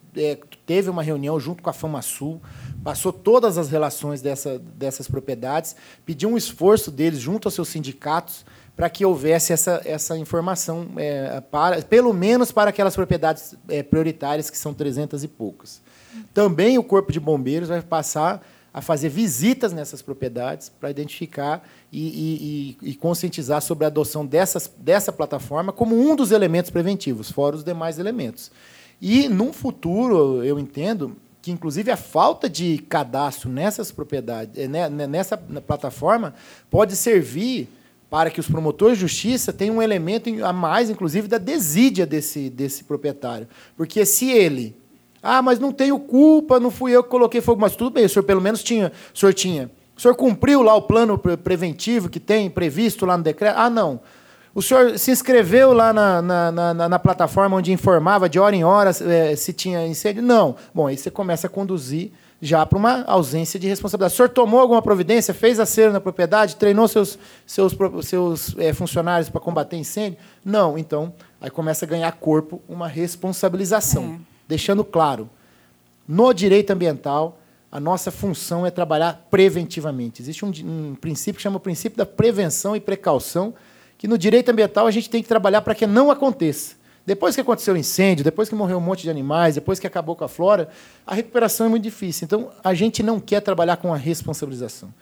teve 0.66 0.90
uma 0.90 1.02
reunião 1.02 1.38
junto 1.38 1.62
com 1.62 1.70
a 1.70 1.72
FamaSul, 1.72 2.40
passou 2.82 3.12
todas 3.12 3.56
as 3.56 3.70
relações 3.70 4.20
dessa, 4.20 4.58
dessas 4.58 5.06
propriedades, 5.06 5.76
pediu 6.04 6.30
um 6.30 6.36
esforço 6.36 6.90
deles 6.90 7.20
junto 7.20 7.46
aos 7.46 7.54
seus 7.54 7.68
sindicatos 7.68 8.44
para 8.74 8.90
que 8.90 9.04
houvesse 9.04 9.52
essa, 9.52 9.80
essa 9.84 10.18
informação, 10.18 10.88
para, 11.50 11.82
pelo 11.82 12.12
menos 12.12 12.50
para 12.50 12.70
aquelas 12.70 12.96
propriedades 12.96 13.54
prioritárias, 13.88 14.50
que 14.50 14.58
são 14.58 14.74
300 14.74 15.22
e 15.22 15.28
poucas. 15.28 15.80
Também 16.32 16.78
o 16.78 16.82
Corpo 16.82 17.12
de 17.12 17.20
Bombeiros 17.20 17.68
vai 17.68 17.82
passar 17.82 18.44
a 18.72 18.80
fazer 18.80 19.08
visitas 19.08 19.72
nessas 19.72 20.00
propriedades 20.00 20.68
para 20.68 20.90
identificar 20.90 21.68
e, 21.92 22.76
e, 22.82 22.90
e, 22.90 22.94
conscientizar 22.94 23.60
sobre 23.60 23.84
a 23.84 23.88
adoção 23.88 24.24
dessas, 24.24 24.70
dessa 24.78 25.12
plataforma 25.12 25.72
como 25.72 25.98
um 25.98 26.14
dos 26.14 26.30
elementos 26.30 26.70
preventivos, 26.70 27.30
fora 27.30 27.56
os 27.56 27.64
demais 27.64 27.98
elementos. 27.98 28.50
E, 29.00 29.28
num 29.28 29.52
futuro, 29.52 30.44
eu 30.44 30.58
entendo 30.58 31.16
que, 31.42 31.50
inclusive, 31.50 31.90
a 31.90 31.96
falta 31.96 32.48
de 32.48 32.78
cadastro 32.78 33.50
nessas 33.50 33.90
propriedades, 33.90 34.56
eh, 34.56 34.68
né, 34.68 34.88
né, 34.88 35.06
nessa 35.06 35.36
plataforma, 35.36 36.34
pode 36.70 36.94
servir 36.94 37.68
para 38.10 38.30
que 38.30 38.40
os 38.40 38.48
promotores 38.48 38.98
de 38.98 39.02
justiça 39.02 39.52
tenham 39.52 39.76
um 39.76 39.82
elemento 39.82 40.28
a 40.44 40.52
mais, 40.52 40.90
inclusive, 40.90 41.28
da 41.28 41.38
desídia 41.38 42.04
desse, 42.04 42.50
desse 42.50 42.84
proprietário. 42.84 43.48
Porque 43.76 44.04
se 44.04 44.30
ele 44.30 44.76
ah, 45.22 45.42
mas 45.42 45.58
não 45.58 45.72
tenho 45.72 45.98
culpa, 45.98 46.58
não 46.58 46.70
fui 46.70 46.92
eu 46.92 47.02
que 47.02 47.10
coloquei 47.10 47.40
fogo. 47.40 47.60
Mas 47.60 47.76
tudo 47.76 47.90
bem, 47.90 48.04
o 48.04 48.08
senhor 48.08 48.24
pelo 48.24 48.40
menos 48.40 48.62
tinha. 48.62 48.92
O 49.14 49.18
senhor 49.18 49.34
tinha. 49.34 49.70
O 49.96 50.00
senhor 50.00 50.14
cumpriu 50.14 50.62
lá 50.62 50.74
o 50.74 50.82
plano 50.82 51.18
preventivo 51.18 52.08
que 52.08 52.18
tem 52.18 52.48
previsto 52.48 53.04
lá 53.04 53.18
no 53.18 53.22
decreto? 53.22 53.56
Ah, 53.58 53.68
não. 53.68 54.00
O 54.54 54.62
senhor 54.62 54.98
se 54.98 55.10
inscreveu 55.10 55.72
lá 55.72 55.92
na, 55.92 56.22
na, 56.22 56.52
na, 56.52 56.88
na 56.88 56.98
plataforma 56.98 57.56
onde 57.56 57.72
informava 57.72 58.28
de 58.28 58.38
hora 58.38 58.56
em 58.56 58.64
hora 58.64 58.90
é, 58.90 59.36
se 59.36 59.52
tinha 59.52 59.86
incêndio? 59.86 60.22
Não. 60.22 60.56
Bom, 60.74 60.86
aí 60.86 60.96
você 60.96 61.10
começa 61.10 61.46
a 61.46 61.50
conduzir 61.50 62.12
já 62.42 62.64
para 62.64 62.78
uma 62.78 63.04
ausência 63.04 63.60
de 63.60 63.68
responsabilidade. 63.68 64.14
O 64.14 64.16
senhor 64.16 64.28
tomou 64.30 64.58
alguma 64.58 64.80
providência, 64.80 65.34
fez 65.34 65.60
acero 65.60 65.92
na 65.92 66.00
propriedade, 66.00 66.56
treinou 66.56 66.88
seus, 66.88 67.18
seus, 67.46 67.76
seus 68.02 68.56
é, 68.58 68.72
funcionários 68.72 69.28
para 69.28 69.40
combater 69.40 69.76
incêndio? 69.76 70.18
Não. 70.44 70.78
Então, 70.78 71.12
aí 71.40 71.50
começa 71.50 71.84
a 71.84 71.88
ganhar 71.88 72.10
corpo 72.12 72.60
uma 72.68 72.88
responsabilização, 72.88 74.18
é. 74.18 74.29
Deixando 74.50 74.84
claro, 74.84 75.30
no 76.08 76.32
direito 76.32 76.72
ambiental, 76.72 77.38
a 77.70 77.78
nossa 77.78 78.10
função 78.10 78.66
é 78.66 78.70
trabalhar 78.70 79.28
preventivamente. 79.30 80.20
Existe 80.20 80.44
um, 80.44 80.50
um 80.64 80.96
princípio 80.96 81.36
que 81.36 81.42
chama 81.42 81.58
o 81.58 81.60
princípio 81.60 81.96
da 81.96 82.04
prevenção 82.04 82.74
e 82.74 82.80
precaução, 82.80 83.54
que 83.96 84.08
no 84.08 84.18
direito 84.18 84.48
ambiental 84.48 84.88
a 84.88 84.90
gente 84.90 85.08
tem 85.08 85.22
que 85.22 85.28
trabalhar 85.28 85.62
para 85.62 85.72
que 85.72 85.86
não 85.86 86.10
aconteça. 86.10 86.74
Depois 87.06 87.36
que 87.36 87.40
aconteceu 87.40 87.74
o 87.74 87.76
incêndio, 87.76 88.24
depois 88.24 88.48
que 88.48 88.56
morreu 88.56 88.78
um 88.78 88.80
monte 88.80 89.02
de 89.02 89.10
animais, 89.10 89.54
depois 89.54 89.78
que 89.78 89.86
acabou 89.86 90.16
com 90.16 90.24
a 90.24 90.28
flora, 90.28 90.68
a 91.06 91.14
recuperação 91.14 91.66
é 91.66 91.68
muito 91.68 91.84
difícil. 91.84 92.24
Então, 92.24 92.50
a 92.62 92.74
gente 92.74 93.04
não 93.04 93.20
quer 93.20 93.40
trabalhar 93.40 93.76
com 93.76 93.94
a 93.94 93.96
responsabilização. 93.96 94.92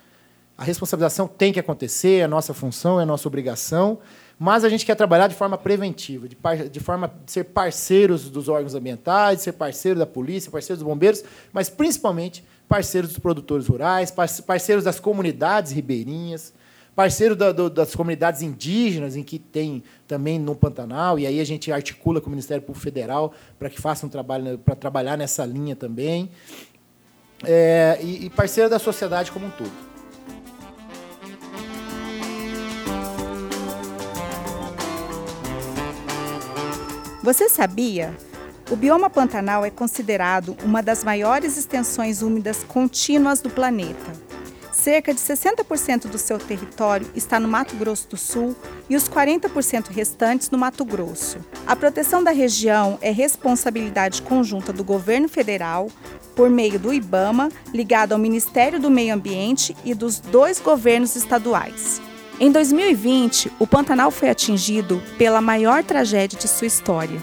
A 0.59 0.63
responsabilização 0.63 1.27
tem 1.27 1.55
que 1.55 1.61
acontecer, 1.61 2.21
é 2.21 2.25
a 2.25 2.29
nossa 2.29 2.53
função, 2.53 3.01
é 3.01 3.05
a 3.05 3.07
nossa 3.07 3.27
obrigação, 3.27 3.99
mas 4.39 4.65
a 4.65 4.69
gente 4.69 4.87
quer 4.87 4.95
trabalhar 4.95 5.27
de 5.27 5.35
forma 5.35 5.59
preventiva, 5.59 6.29
de, 6.29 6.37
par, 6.37 6.57
de 6.57 6.81
forma 6.81 7.13
de 7.25 7.33
ser 7.33 7.45
parceiros 7.45 8.31
dos 8.31 8.49
órgãos 8.49 8.75
ambientais, 8.75 9.41
ser 9.41 9.53
parceiro 9.53 9.99
da 9.99 10.07
polícia, 10.07 10.51
parceiros 10.51 10.79
dos 10.79 10.89
bombeiros, 10.89 11.25
mas 11.53 11.69
principalmente 11.69 12.45
parceiros 12.69 13.11
dos 13.11 13.19
produtores 13.19 13.67
rurais, 13.67 14.13
parceiros 14.47 14.85
das 14.85 15.01
comunidades 15.01 15.73
ribeirinhas, 15.73 16.53
parceiro 16.95 17.35
da, 17.35 17.51
do, 17.51 17.69
das 17.69 17.95
comunidades 17.95 18.43
indígenas, 18.43 19.17
em 19.17 19.23
que 19.23 19.39
tem 19.39 19.83
também 20.07 20.39
no 20.39 20.55
Pantanal, 20.55 21.19
e 21.19 21.27
aí 21.27 21.41
a 21.41 21.45
gente 21.45 21.73
articula 21.73 22.21
com 22.21 22.27
o 22.27 22.31
Ministério 22.31 22.63
Público 22.63 22.85
Federal 22.85 23.33
para 23.59 23.69
que 23.69 23.81
faça 23.81 24.07
um 24.07 24.09
trabalho 24.09 24.59
para 24.59 24.77
trabalhar 24.77 25.17
nessa 25.17 25.45
linha 25.45 25.75
também. 25.75 26.31
É, 27.45 27.99
e, 28.03 28.27
e 28.27 28.31
parceiro 28.31 28.69
da 28.69 28.79
sociedade 28.79 29.31
como 29.31 29.47
um 29.47 29.51
todo. 29.51 29.98
Você 37.29 37.47
sabia? 37.47 38.17
O 38.71 38.75
bioma 38.75 39.11
Pantanal 39.11 39.63
é 39.63 39.69
considerado 39.69 40.57
uma 40.65 40.83
das 40.83 41.05
maiores 41.05 41.59
extensões 41.59 42.23
úmidas 42.23 42.65
contínuas 42.65 43.43
do 43.43 43.51
planeta. 43.51 44.13
Cerca 44.73 45.13
de 45.13 45.21
60% 45.21 46.09
do 46.09 46.17
seu 46.17 46.39
território 46.39 47.07
está 47.15 47.39
no 47.39 47.47
Mato 47.47 47.77
Grosso 47.77 48.09
do 48.09 48.17
Sul 48.17 48.57
e 48.89 48.97
os 48.97 49.11
40% 49.11 49.89
restantes 49.91 50.49
no 50.49 50.57
Mato 50.57 50.87
Grosso. 50.87 51.37
A 51.67 51.77
proteção 51.77 52.25
da 52.25 52.31
região 52.31 52.97
é 53.03 53.11
responsabilidade 53.11 54.23
conjunta 54.23 54.73
do 54.73 54.83
governo 54.83 55.29
federal, 55.29 55.91
por 56.35 56.49
meio 56.49 56.79
do 56.79 56.95
IBAMA, 56.95 57.51
ligado 57.75 58.13
ao 58.13 58.19
Ministério 58.19 58.81
do 58.81 58.91
Meio 58.91 59.15
Ambiente 59.15 59.77
e 59.85 59.93
dos 59.93 60.19
dois 60.19 60.59
governos 60.61 61.15
estaduais. 61.15 62.01
Em 62.41 62.53
2020, 62.53 63.51
o 63.59 63.67
Pantanal 63.67 64.13
foi 64.13 64.31
atingido 64.31 65.03
pela 65.19 65.41
maior 65.41 65.83
tragédia 65.83 66.39
de 66.39 66.47
sua 66.47 66.69
história. 66.69 67.21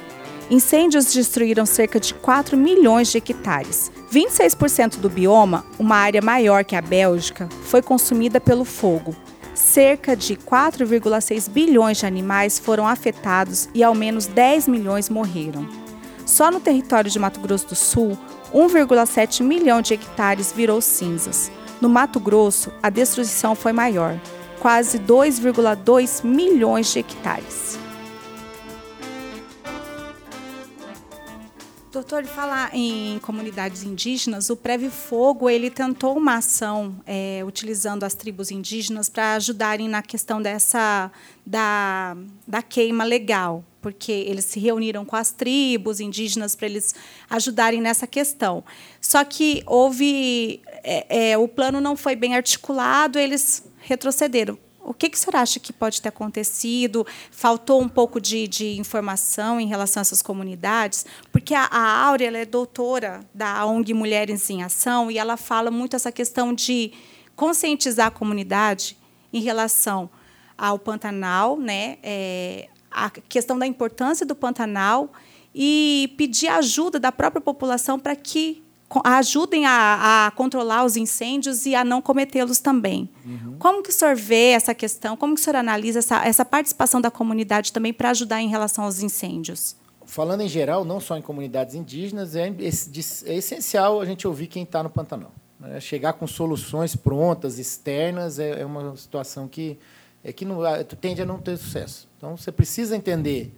Incêndios 0.51 1.13
destruíram 1.13 1.65
cerca 1.65 2.01
de 2.01 2.13
4 2.13 2.57
milhões 2.57 3.09
de 3.09 3.19
hectares, 3.19 3.89
26% 4.11 4.97
do 4.97 5.09
bioma, 5.09 5.65
uma 5.79 5.95
área 5.95 6.21
maior 6.21 6.65
que 6.65 6.75
a 6.75 6.81
Bélgica, 6.81 7.47
foi 7.63 7.81
consumida 7.81 8.41
pelo 8.41 8.65
fogo. 8.65 9.15
Cerca 9.53 10.17
de 10.17 10.35
4,6 10.35 11.49
bilhões 11.49 11.99
de 11.99 12.05
animais 12.05 12.59
foram 12.59 12.85
afetados 12.85 13.69
e 13.73 13.81
ao 13.81 13.95
menos 13.95 14.25
10 14.27 14.67
milhões 14.67 15.09
morreram. 15.09 15.65
Só 16.25 16.51
no 16.51 16.59
território 16.59 17.09
de 17.09 17.17
Mato 17.17 17.39
Grosso 17.39 17.69
do 17.69 17.75
Sul, 17.75 18.17
1,7 18.53 19.43
milhão 19.43 19.81
de 19.81 19.93
hectares 19.93 20.51
virou 20.51 20.81
cinzas. 20.81 21.49
No 21.79 21.87
Mato 21.87 22.19
Grosso, 22.19 22.69
a 22.83 22.89
destruição 22.89 23.55
foi 23.55 23.71
maior, 23.71 24.19
quase 24.65 24.97
2,2 24.97 26.25
milhões 26.25 26.91
de 26.91 26.97
hectares. 26.97 27.77
Doutor, 31.91 32.25
falar 32.25 32.71
em 32.73 33.19
comunidades 33.19 33.83
indígenas, 33.83 34.49
o 34.49 34.55
Preve 34.55 34.89
Fogo 34.89 35.51
ele 35.51 35.69
tentou 35.69 36.17
uma 36.17 36.37
ação 36.37 36.95
é, 37.05 37.43
utilizando 37.45 38.05
as 38.05 38.15
tribos 38.15 38.49
indígenas 38.49 39.07
para 39.07 39.35
ajudarem 39.35 39.87
na 39.87 40.01
questão 40.01 40.41
dessa 40.41 41.11
da, 41.45 42.17
da 42.47 42.63
queima 42.63 43.03
legal, 43.03 43.63
porque 43.83 44.11
eles 44.11 44.45
se 44.45 44.59
reuniram 44.59 45.05
com 45.05 45.15
as 45.15 45.31
tribos 45.31 45.99
indígenas 45.99 46.55
para 46.55 46.65
eles 46.65 46.95
ajudarem 47.29 47.81
nessa 47.81 48.07
questão. 48.07 48.63
Só 48.99 49.23
que 49.23 49.61
houve 49.67 50.59
é, 50.83 51.33
é, 51.33 51.37
o 51.37 51.47
plano 51.47 51.79
não 51.79 51.95
foi 51.95 52.15
bem 52.15 52.35
articulado, 52.35 53.19
eles 53.19 53.63
retrocederam. 53.85 54.57
O 54.83 54.93
que, 54.93 55.09
que 55.09 55.17
o 55.17 55.19
senhor 55.19 55.35
acha 55.37 55.59
que 55.59 55.73
pode 55.73 55.99
ter 55.99 56.09
acontecido? 56.09 57.07
Faltou 57.31 57.81
um 57.81 57.89
pouco 57.89 58.21
de, 58.21 58.47
de 58.47 58.77
informação 58.77 59.59
em 59.59 59.67
relação 59.67 59.99
a 59.99 60.03
essas 60.03 60.21
comunidades? 60.21 61.05
Porque 61.31 61.55
a, 61.55 61.63
a 61.65 62.05
Áurea 62.05 62.37
é 62.37 62.45
doutora 62.45 63.21
da 63.33 63.65
ONG 63.65 63.93
Mulheres 63.95 64.47
em 64.49 64.61
Ação 64.61 65.09
e 65.09 65.17
ela 65.17 65.37
fala 65.37 65.71
muito 65.71 65.95
essa 65.95 66.11
questão 66.11 66.53
de 66.53 66.91
conscientizar 67.35 68.07
a 68.07 68.11
comunidade 68.11 68.95
em 69.33 69.41
relação 69.41 70.07
ao 70.55 70.77
Pantanal, 70.77 71.57
né? 71.57 71.97
É, 72.03 72.69
a 72.91 73.09
questão 73.09 73.57
da 73.57 73.65
importância 73.65 74.25
do 74.25 74.35
Pantanal 74.35 75.11
e 75.53 76.13
pedir 76.15 76.47
ajuda 76.47 76.99
da 76.99 77.11
própria 77.11 77.41
população 77.41 77.99
para 77.99 78.15
que 78.15 78.64
ajudem 79.03 79.65
a, 79.65 80.27
a, 80.27 80.31
controlar 80.31 80.85
os 80.85 80.95
incêndios 80.95 81.65
e 81.65 81.75
a 81.75 81.83
não 81.83 82.01
cometê-los 82.01 82.59
também. 82.59 83.09
Uhum. 83.25 83.55
Como 83.57 83.83
que 83.83 83.89
o 83.89 83.93
senhor 83.93 84.15
vê 84.15 84.51
essa 84.51 84.75
questão? 84.75 85.17
Como 85.17 85.33
que 85.35 85.41
o 85.41 85.43
senhor 85.43 85.57
analisa 85.57 85.99
essa, 85.99 86.25
essa 86.25 86.45
participação 86.45 87.01
da 87.01 87.09
comunidade 87.09 87.73
também 87.73 87.91
para 87.91 88.11
ajudar 88.11 88.41
em 88.41 88.47
relação 88.47 88.83
aos 88.83 89.01
incêndios? 89.01 89.75
Falando 90.05 90.41
em 90.41 90.47
geral, 90.47 90.85
não 90.85 90.99
só 90.99 91.17
em 91.17 91.21
comunidades 91.21 91.73
indígenas, 91.73 92.35
é, 92.35 92.47
é 92.47 93.35
essencial 93.35 93.99
a 93.99 94.05
gente 94.05 94.27
ouvir 94.27 94.47
quem 94.47 94.63
está 94.63 94.83
no 94.83 94.89
Pantanal. 94.89 95.31
Né? 95.59 95.79
Chegar 95.79 96.13
com 96.13 96.27
soluções 96.27 96.95
prontas, 96.95 97.57
externas, 97.57 98.37
é, 98.37 98.61
é 98.61 98.65
uma 98.65 98.95
situação 98.95 99.47
que, 99.47 99.79
é 100.23 100.31
que 100.31 100.45
não, 100.45 100.59
tende 101.01 101.23
a 101.23 101.25
não 101.25 101.39
ter 101.39 101.57
sucesso. 101.57 102.07
Então, 102.17 102.37
você 102.37 102.51
precisa 102.51 102.95
entender 102.95 103.51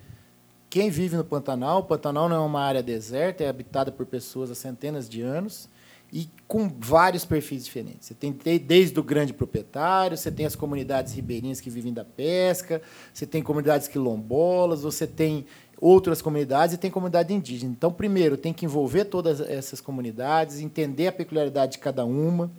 quem 0.70 0.90
vive 0.90 1.16
no 1.16 1.24
Pantanal, 1.24 1.80
o 1.80 1.84
Pantanal 1.84 2.28
não 2.28 2.36
é 2.36 2.40
uma 2.40 2.62
área 2.62 2.84
deserta, 2.84 3.44
é 3.44 3.50
habitada 3.50 3.92
por 3.92 4.06
pessoas 4.06 4.52
há 4.52 4.56
centenas 4.56 5.08
de 5.08 5.22
anos 5.22 5.70
e 6.12 6.30
com 6.48 6.70
vários 6.80 7.26
perfis 7.26 7.66
diferentes. 7.66 8.08
Você 8.08 8.14
tem 8.14 8.32
desde 8.60 9.00
o 9.00 9.04
grande 9.04 9.34
proprietário, 9.34 10.18
você 10.18 10.32
tem 10.32 10.46
as 10.46 10.56
comunidades 10.56 11.14
ribeirinhas 11.14 11.60
que 11.60 11.70
vivem 11.70 11.94
da 11.94 12.06
pesca, 12.06 12.82
você 13.14 13.26
tem 13.26 13.42
comunidades 13.42 13.88
quilombolas, 13.88 14.82
você 14.82 15.06
tem 15.06 15.46
outras 15.80 16.22
comunidades 16.22 16.76
e 16.76 16.78
tem 16.78 16.90
comunidade 16.90 17.34
indígena. 17.34 17.72
Então, 17.72 17.92
primeiro, 17.92 18.36
tem 18.36 18.54
que 18.54 18.66
envolver 18.66 19.06
todas 19.06 19.40
essas 19.42 19.80
comunidades, 19.80 20.60
entender 20.60 21.08
a 21.08 21.12
peculiaridade 21.12 21.74
de 21.74 21.78
cada 21.80 22.04
uma, 22.04 22.52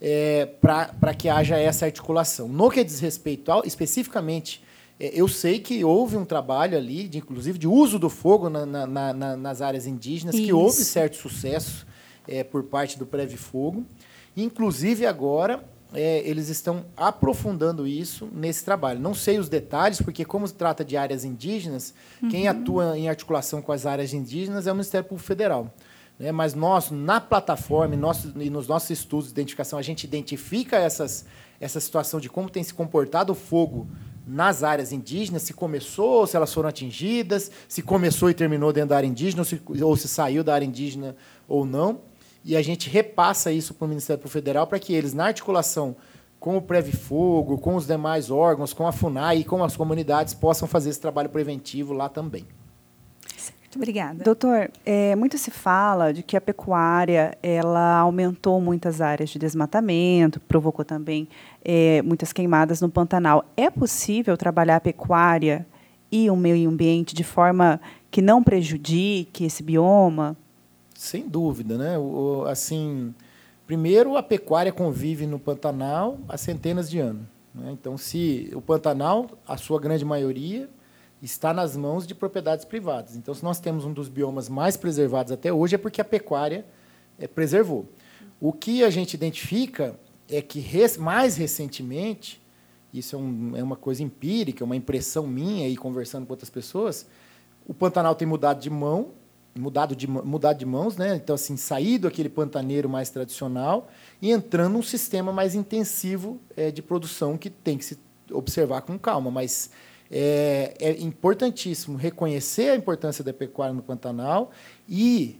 é, 0.00 0.46
para 0.60 1.14
que 1.14 1.28
haja 1.28 1.56
essa 1.56 1.86
articulação. 1.86 2.48
No 2.48 2.70
que 2.70 2.82
diz 2.82 3.00
respeito 3.00 3.50
ao, 3.50 3.64
especificamente 3.64 4.62
eu 4.98 5.28
sei 5.28 5.58
que 5.58 5.84
houve 5.84 6.16
um 6.16 6.24
trabalho 6.24 6.76
ali, 6.76 7.06
de, 7.06 7.18
inclusive, 7.18 7.58
de 7.58 7.68
uso 7.68 7.98
do 7.98 8.08
fogo 8.08 8.48
na, 8.48 8.64
na, 8.64 9.12
na, 9.12 9.36
nas 9.36 9.60
áreas 9.60 9.86
indígenas, 9.86 10.34
Isso. 10.34 10.44
que 10.44 10.52
houve 10.52 10.84
certo 10.84 11.16
sucesso 11.16 11.86
é, 12.26 12.42
por 12.42 12.64
parte 12.64 12.98
do 12.98 13.04
Preve 13.04 13.36
Fogo. 13.36 13.84
Inclusive, 14.34 15.04
agora, 15.04 15.62
é, 15.92 16.18
eles 16.28 16.48
estão 16.48 16.86
aprofundando 16.96 17.86
isso 17.86 18.28
nesse 18.32 18.64
trabalho. 18.64 18.98
Não 18.98 19.14
sei 19.14 19.38
os 19.38 19.48
detalhes, 19.48 20.00
porque, 20.00 20.24
como 20.24 20.46
se 20.46 20.54
trata 20.54 20.84
de 20.84 20.96
áreas 20.96 21.24
indígenas, 21.24 21.94
uhum. 22.22 22.28
quem 22.30 22.48
atua 22.48 22.98
em 22.98 23.08
articulação 23.08 23.60
com 23.60 23.72
as 23.72 23.84
áreas 23.84 24.14
indígenas 24.14 24.66
é 24.66 24.72
o 24.72 24.74
Ministério 24.74 25.06
Público 25.06 25.26
Federal. 25.26 25.72
Né? 26.18 26.32
Mas 26.32 26.54
nós, 26.54 26.90
na 26.90 27.20
plataforma 27.20 27.94
e, 27.94 27.98
nosso, 27.98 28.32
e 28.36 28.48
nos 28.48 28.66
nossos 28.66 28.90
estudos 28.90 29.26
de 29.26 29.32
identificação, 29.32 29.78
a 29.78 29.82
gente 29.82 30.04
identifica 30.04 30.76
essas, 30.76 31.26
essa 31.60 31.80
situação 31.80 32.18
de 32.18 32.28
como 32.28 32.48
tem 32.48 32.62
se 32.62 32.72
comportado 32.72 33.32
o 33.32 33.36
fogo 33.36 33.86
nas 34.26 34.64
áreas 34.64 34.92
indígenas, 34.92 35.42
se 35.42 35.54
começou, 35.54 36.26
se 36.26 36.36
elas 36.36 36.52
foram 36.52 36.68
atingidas, 36.68 37.50
se 37.68 37.80
começou 37.80 38.28
e 38.28 38.34
terminou 38.34 38.72
dentro 38.72 38.90
da 38.90 38.96
área 38.96 39.06
indígena, 39.06 39.42
ou 39.42 39.44
se, 39.44 39.62
ou 39.82 39.96
se 39.96 40.08
saiu 40.08 40.42
da 40.42 40.52
área 40.52 40.66
indígena 40.66 41.14
ou 41.46 41.64
não. 41.64 42.00
E 42.44 42.56
a 42.56 42.62
gente 42.62 42.90
repassa 42.90 43.52
isso 43.52 43.72
para 43.74 43.84
o 43.84 43.88
Ministério 43.88 44.18
Público 44.18 44.32
Federal 44.32 44.66
para 44.66 44.78
que 44.78 44.92
eles, 44.94 45.14
na 45.14 45.26
articulação 45.26 45.96
com 46.40 46.56
o 46.56 46.62
Preve 46.62 46.92
Fogo, 46.92 47.58
com 47.58 47.76
os 47.76 47.86
demais 47.86 48.30
órgãos, 48.30 48.72
com 48.72 48.86
a 48.86 48.92
FUNAI 48.92 49.38
e 49.38 49.44
com 49.44 49.62
as 49.64 49.76
comunidades, 49.76 50.34
possam 50.34 50.68
fazer 50.68 50.90
esse 50.90 51.00
trabalho 51.00 51.28
preventivo 51.28 51.92
lá 51.92 52.08
também. 52.08 52.46
Obrigada. 53.76 54.24
Doutor, 54.24 54.70
é, 54.86 55.14
muito 55.14 55.36
se 55.36 55.50
fala 55.50 56.12
de 56.12 56.22
que 56.22 56.34
a 56.34 56.40
pecuária 56.40 57.36
ela 57.42 57.98
aumentou 57.98 58.58
muitas 58.58 59.02
áreas 59.02 59.28
de 59.28 59.38
desmatamento, 59.38 60.40
provocou 60.40 60.84
também 60.84 61.28
é, 61.62 62.00
muitas 62.00 62.32
queimadas 62.32 62.80
no 62.80 62.88
Pantanal. 62.88 63.44
É 63.54 63.68
possível 63.68 64.34
trabalhar 64.36 64.76
a 64.76 64.80
pecuária 64.80 65.66
e 66.10 66.30
o 66.30 66.36
meio 66.36 66.70
ambiente 66.70 67.14
de 67.14 67.22
forma 67.22 67.78
que 68.10 68.22
não 68.22 68.42
prejudique 68.42 69.44
esse 69.44 69.62
bioma? 69.62 70.34
Sem 70.94 71.28
dúvida, 71.28 71.76
né? 71.76 71.98
O, 71.98 72.46
assim, 72.48 73.14
primeiro 73.66 74.16
a 74.16 74.22
pecuária 74.22 74.72
convive 74.72 75.26
no 75.26 75.38
Pantanal 75.38 76.18
há 76.26 76.38
centenas 76.38 76.88
de 76.88 76.98
anos. 76.98 77.24
Né? 77.54 77.72
Então, 77.72 77.98
se 77.98 78.50
o 78.54 78.62
Pantanal, 78.62 79.26
a 79.46 79.58
sua 79.58 79.78
grande 79.78 80.04
maioria, 80.04 80.66
está 81.26 81.52
nas 81.52 81.76
mãos 81.76 82.06
de 82.06 82.14
propriedades 82.14 82.64
privadas. 82.64 83.16
Então, 83.16 83.34
se 83.34 83.42
nós 83.42 83.60
temos 83.60 83.84
um 83.84 83.92
dos 83.92 84.08
biomas 84.08 84.48
mais 84.48 84.76
preservados 84.76 85.32
até 85.32 85.52
hoje, 85.52 85.74
é 85.74 85.78
porque 85.78 86.00
a 86.00 86.04
pecuária 86.04 86.64
é, 87.18 87.26
preservou. 87.26 87.86
O 88.40 88.52
que 88.52 88.84
a 88.84 88.90
gente 88.90 89.14
identifica 89.14 89.98
é 90.28 90.40
que, 90.40 90.64
mais 90.98 91.36
recentemente, 91.36 92.40
isso 92.92 93.16
é, 93.16 93.18
um, 93.18 93.56
é, 93.56 93.62
uma 93.62 93.76
coisa 93.76 94.02
empírica, 94.02 94.64
uma 94.64 94.76
impressão 94.76 95.26
minha, 95.26 95.68
e 95.68 95.76
conversando 95.76 96.26
com 96.26 96.32
outras 96.32 96.50
pessoas, 96.50 97.06
o 97.66 97.74
Pantanal 97.74 98.14
tem 98.14 98.26
mudado 98.26 98.60
de 98.60 98.70
mão, 98.70 99.10
mudado 99.58 99.96
de, 99.96 100.06
mudado 100.06 100.58
de 100.58 100.66
mãos, 100.66 100.96
né? 100.96 101.16
então, 101.16 101.34
assim, 101.34 101.56
saído 101.56 102.06
aquele 102.06 102.28
pantaneiro 102.28 102.88
mais 102.88 103.10
tradicional 103.10 103.88
e 104.20 104.30
entrando 104.30 104.74
num 104.74 104.82
sistema 104.82 105.32
mais 105.32 105.54
intensivo 105.54 106.38
é, 106.56 106.70
de 106.70 106.82
produção 106.82 107.36
que 107.38 107.48
tem 107.48 107.78
que 107.78 107.84
se 107.84 107.98
observar 108.30 108.82
com 108.82 108.98
calma, 108.98 109.30
mas 109.30 109.70
é, 110.10 110.74
é 110.78 111.00
importantíssimo 111.00 111.96
reconhecer 111.96 112.70
a 112.70 112.76
importância 112.76 113.24
da 113.24 113.32
pecuária 113.32 113.74
no 113.74 113.82
Pantanal 113.82 114.50
e, 114.88 115.38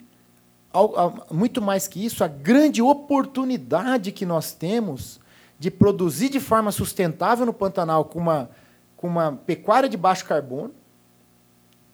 muito 1.31 1.62
mais 1.62 1.87
que 1.87 2.05
isso, 2.05 2.24
a 2.24 2.29
grande 2.29 2.83
oportunidade 2.83 4.12
que 4.12 4.26
nós 4.26 4.52
temos 4.52 5.20
de 5.59 5.70
produzir 5.70 6.29
de 6.29 6.40
forma 6.40 6.70
sustentável 6.70 7.46
no 7.46 7.52
Pantanal 7.52 8.05
com 8.05 8.18
uma, 8.18 8.50
com 8.96 9.07
uma 9.07 9.33
pecuária 9.33 9.88
de 9.88 9.96
baixo 9.96 10.24
carbono, 10.26 10.74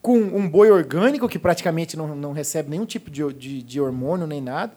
com 0.00 0.18
um 0.18 0.48
boi 0.48 0.70
orgânico 0.70 1.28
que 1.28 1.38
praticamente 1.38 1.96
não, 1.96 2.16
não 2.16 2.32
recebe 2.32 2.70
nenhum 2.70 2.85
tipo 2.85 3.08
de, 3.08 3.32
de, 3.35 3.62
de 3.62 3.80
hormônio 3.80 4.26
nem 4.26 4.40
nada, 4.40 4.72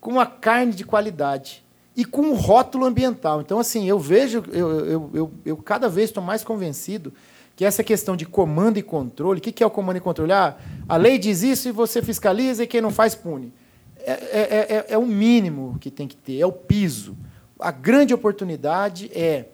com 0.00 0.10
uma 0.10 0.26
carne 0.26 0.74
de 0.74 0.84
qualidade 0.84 1.64
e 1.96 2.04
com 2.04 2.20
um 2.20 2.34
rótulo 2.34 2.84
ambiental. 2.84 3.40
Então, 3.40 3.58
assim, 3.58 3.88
eu 3.88 3.98
vejo, 3.98 4.44
eu, 4.52 4.84
eu, 4.84 5.10
eu, 5.14 5.32
eu 5.46 5.56
cada 5.56 5.88
vez 5.88 6.10
estou 6.10 6.22
mais 6.22 6.44
convencido 6.44 7.12
que 7.56 7.64
essa 7.64 7.82
questão 7.82 8.14
de 8.14 8.26
comando 8.26 8.78
e 8.78 8.82
controle, 8.82 9.38
o 9.38 9.42
que 9.42 9.64
é 9.64 9.66
o 9.66 9.70
comando 9.70 9.96
e 9.96 10.00
controle? 10.00 10.30
Ah, 10.30 10.56
a 10.86 10.96
lei 10.98 11.18
diz 11.18 11.42
isso 11.42 11.70
e 11.70 11.72
você 11.72 12.02
fiscaliza 12.02 12.62
e 12.62 12.66
quem 12.66 12.82
não 12.82 12.90
faz 12.90 13.14
pune. 13.14 13.50
É, 13.98 14.12
é, 14.12 14.66
é, 14.76 14.86
é 14.90 14.98
o 14.98 15.06
mínimo 15.06 15.78
que 15.80 15.90
tem 15.90 16.06
que 16.06 16.16
ter, 16.16 16.38
é 16.38 16.46
o 16.46 16.52
piso. 16.52 17.16
A 17.58 17.70
grande 17.70 18.12
oportunidade 18.12 19.10
é 19.14 19.46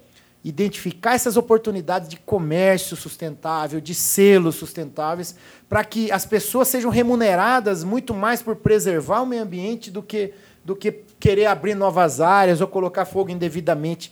identificar 0.45 1.15
essas 1.15 1.37
oportunidades 1.37 2.09
de 2.09 2.17
comércio 2.17 2.97
sustentável, 2.97 3.81
de 3.81 3.95
selos 3.95 4.57
sustentáveis, 4.57 5.37
para 5.69 5.85
que 5.85 6.11
as 6.11 6.27
pessoas 6.27 6.67
sejam 6.67 6.91
remuneradas 6.91 7.85
muito 7.85 8.13
mais 8.13 8.43
por 8.43 8.57
preservar 8.57 9.23
o 9.23 9.27
meio 9.27 9.43
ambiente 9.43 9.93
do 9.93 10.03
que, 10.03 10.35
do 10.65 10.75
que 10.75 11.05
querer 11.21 11.47
abrir 11.47 11.77
novas 11.77 12.21
áreas 12.21 12.61
ou 12.61 12.67
colocar 12.67 13.05
fogo 13.05 13.31
indevidamente. 13.31 14.11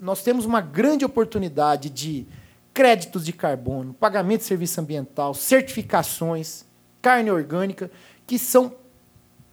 Nós 0.00 0.22
temos 0.22 0.46
uma 0.46 0.62
grande 0.62 1.04
oportunidade 1.04 1.90
de 1.90 2.26
créditos 2.76 3.24
de 3.24 3.32
carbono, 3.32 3.94
pagamento 3.94 4.40
de 4.40 4.44
serviço 4.44 4.78
ambiental, 4.78 5.32
certificações, 5.32 6.66
carne 7.00 7.30
orgânica, 7.30 7.90
que 8.26 8.38
são 8.38 8.74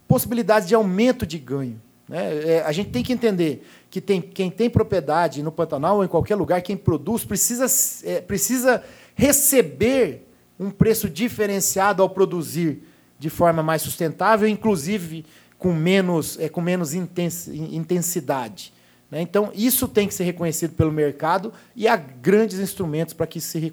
possibilidades 0.06 0.68
de 0.68 0.74
aumento 0.74 1.26
de 1.26 1.38
ganho. 1.38 1.80
Né? 2.06 2.56
É, 2.56 2.62
a 2.66 2.70
gente 2.70 2.90
tem 2.90 3.02
que 3.02 3.14
entender 3.14 3.66
que 3.88 3.98
tem, 3.98 4.20
quem 4.20 4.50
tem 4.50 4.68
propriedade 4.68 5.42
no 5.42 5.50
Pantanal 5.50 5.96
ou 5.96 6.04
em 6.04 6.08
qualquer 6.08 6.34
lugar, 6.34 6.60
quem 6.60 6.76
produz, 6.76 7.24
precisa, 7.24 7.64
é, 8.06 8.20
precisa 8.20 8.84
receber 9.14 10.28
um 10.60 10.70
preço 10.70 11.08
diferenciado 11.08 12.02
ao 12.02 12.10
produzir 12.10 12.82
de 13.18 13.30
forma 13.30 13.62
mais 13.62 13.80
sustentável, 13.80 14.46
inclusive 14.46 15.24
com 15.58 15.72
menos, 15.72 16.38
é, 16.38 16.50
com 16.50 16.60
menos 16.60 16.92
intensidade. 16.92 18.73
Né? 19.14 19.22
Então, 19.22 19.52
isso 19.54 19.86
tem 19.86 20.08
que 20.08 20.12
ser 20.12 20.24
reconhecido 20.24 20.74
pelo 20.74 20.90
mercado 20.90 21.52
e 21.76 21.86
há 21.86 21.94
grandes 21.94 22.58
instrumentos 22.58 23.14
para 23.14 23.28
que, 23.28 23.40
se, 23.40 23.72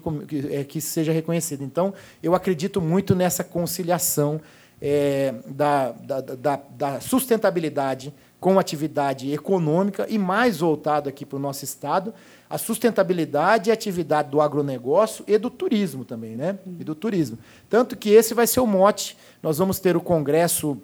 é, 0.52 0.62
que 0.62 0.80
seja 0.80 1.10
reconhecido. 1.10 1.64
Então, 1.64 1.92
eu 2.22 2.32
acredito 2.32 2.80
muito 2.80 3.12
nessa 3.12 3.42
conciliação 3.42 4.40
é, 4.80 5.34
da, 5.48 5.90
da, 5.90 6.20
da, 6.20 6.60
da, 6.70 7.00
sustentabilidade 7.00 8.14
com 8.38 8.56
atividade 8.56 9.32
econômica 9.32 10.06
e 10.08 10.16
mais 10.16 10.58
voltado 10.58 11.08
aqui 11.08 11.26
para 11.26 11.36
o 11.36 11.40
nosso 11.40 11.64
Estado, 11.64 12.14
a 12.48 12.56
sustentabilidade 12.56 13.68
e 13.68 13.72
a 13.72 13.74
atividade 13.74 14.30
do 14.30 14.40
agronegócio 14.40 15.24
e 15.26 15.36
do 15.38 15.50
turismo 15.50 16.04
também, 16.04 16.36
né? 16.36 16.56
E 16.78 16.84
do 16.84 16.94
turismo. 16.94 17.36
Tanto 17.68 17.96
que 17.96 18.10
esse 18.10 18.32
vai 18.32 18.46
ser 18.46 18.60
o 18.60 18.66
mote. 18.66 19.16
Nós 19.42 19.58
vamos 19.58 19.80
ter 19.80 19.96
o 19.96 20.00
Congresso 20.00 20.80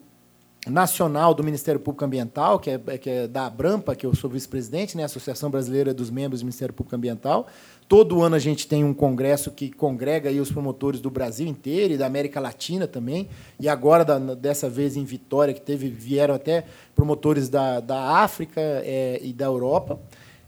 nacional 0.67 1.33
do 1.33 1.45
Ministério 1.45 1.81
Público 1.81 2.05
Ambiental, 2.05 2.59
que 2.59 2.71
é, 2.71 2.79
que 2.99 3.09
é 3.09 3.29
da 3.29 3.47
Abrampa, 3.47 3.95
que 3.95 4.05
eu 4.05 4.15
sou 4.15 4.29
vice-presidente, 4.29 4.97
né, 4.97 5.05
Associação 5.05 5.51
Brasileira 5.51 5.95
dos 5.95 6.11
Membros 6.11 6.41
do 6.41 6.45
Ministério 6.45 6.75
Público 6.75 6.97
Ambiental. 6.97 7.47
Todo 7.89 8.23
ano 8.23 8.37
a 8.37 8.39
gente 8.39 8.67
tem 8.67 8.85
um 8.85 8.93
congresso 8.93 9.51
que 9.51 9.71
congrega 9.71 10.29
aí 10.29 10.41
os 10.41 10.53
promotores 10.53 11.01
do 11.01 11.11
Brasil 11.11 11.47
inteiro 11.47 11.95
e 11.95 11.97
da 11.97 12.07
América 12.07 12.39
Latina 12.39 12.87
também. 12.87 13.29
E 13.59 13.69
agora, 13.69 14.05
da, 14.05 14.19
dessa 14.19 14.69
vez 14.69 14.97
em 14.97 15.05
Vitória, 15.05 15.55
que 15.55 15.61
teve, 15.61 15.89
vieram 15.89 16.35
até 16.35 16.65
promotores 16.95 17.49
da, 17.49 17.81
da 17.81 18.19
África 18.19 18.61
é, 18.61 19.21
e 19.23 19.33
da 19.33 19.47
Europa. 19.47 19.99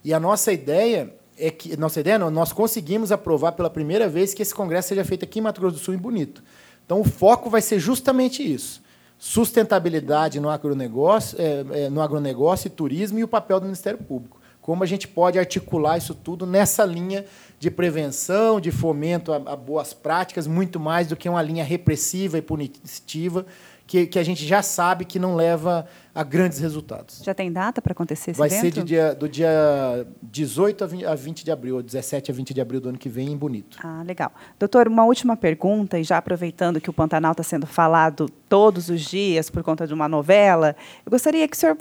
E 0.04 0.12
a 0.12 0.20
nossa 0.20 0.52
ideia 0.52 1.14
é 1.38 1.50
que 1.50 1.74
nossa 1.78 2.00
ideia 2.00 2.18
não, 2.18 2.30
nós 2.30 2.52
conseguimos 2.52 3.10
aprovar 3.10 3.52
pela 3.52 3.70
primeira 3.70 4.06
vez 4.06 4.34
que 4.34 4.42
esse 4.42 4.54
congresso 4.54 4.88
seja 4.88 5.04
feito 5.04 5.24
aqui 5.24 5.38
em 5.38 5.42
Mato 5.42 5.62
Grosso 5.62 5.76
do 5.76 5.82
Sul 5.82 5.94
em 5.94 5.98
Bonito. 5.98 6.42
Então 6.84 7.00
o 7.00 7.04
foco 7.04 7.48
vai 7.48 7.62
ser 7.62 7.78
justamente 7.78 8.42
isso 8.42 8.82
sustentabilidade 9.20 10.40
no 10.40 10.48
agronegócio, 10.48 11.36
é, 11.38 11.84
é, 11.84 11.90
no 11.90 12.00
agronegócio 12.00 12.68
e 12.68 12.70
turismo 12.70 13.18
e 13.18 13.22
o 13.22 13.28
papel 13.28 13.60
do 13.60 13.64
Ministério 13.64 13.98
Público. 13.98 14.40
Como 14.62 14.82
a 14.82 14.86
gente 14.86 15.06
pode 15.06 15.38
articular 15.38 15.98
isso 15.98 16.14
tudo 16.14 16.46
nessa 16.46 16.86
linha 16.86 17.26
de 17.58 17.70
prevenção, 17.70 18.58
de 18.58 18.70
fomento 18.70 19.30
a, 19.30 19.36
a 19.36 19.56
boas 19.56 19.92
práticas, 19.92 20.46
muito 20.46 20.80
mais 20.80 21.06
do 21.06 21.16
que 21.16 21.28
uma 21.28 21.42
linha 21.42 21.62
repressiva 21.62 22.38
e 22.38 22.42
punitiva, 22.42 23.44
que, 23.90 24.06
que, 24.06 24.20
a 24.20 24.22
gente 24.22 24.46
já 24.46 24.62
sabe 24.62 25.04
que 25.04 25.18
não 25.18 25.34
leva 25.34 25.84
a 26.14 26.22
grandes 26.22 26.60
resultados. 26.60 27.22
Já 27.24 27.34
tem 27.34 27.50
data 27.50 27.82
para 27.82 27.90
acontecer 27.90 28.30
esse 28.30 28.38
Vai 28.38 28.46
evento? 28.46 28.74
ser 28.76 28.84
dia, 28.84 29.12
do 29.16 29.28
dia 29.28 30.06
18 30.22 30.84
a 30.84 31.14
20 31.16 31.44
de 31.44 31.50
abril, 31.50 31.82
17 31.82 32.30
a 32.30 32.34
20 32.34 32.54
de 32.54 32.60
abril 32.60 32.80
do 32.80 32.90
ano 32.90 32.98
que 32.98 33.08
vem, 33.08 33.32
em 33.32 33.36
Bonito. 33.36 33.78
Ah, 33.82 34.04
legal. 34.06 34.32
Doutor, 34.60 34.86
uma 34.86 35.04
última 35.04 35.36
pergunta, 35.36 35.98
e 35.98 36.04
já 36.04 36.18
aproveitando 36.18 36.80
que 36.80 36.88
o 36.88 36.92
Pantanal 36.92 37.32
está 37.32 37.42
sendo 37.42 37.66
falado 37.66 38.28
todos 38.48 38.88
os 38.90 39.00
dias 39.00 39.50
por 39.50 39.64
conta 39.64 39.88
de 39.88 39.92
uma 39.92 40.06
novela, 40.06 40.76
eu 41.04 41.10
gostaria 41.10 41.48
que 41.48 41.56
o 41.56 41.58
senhor 41.58 41.76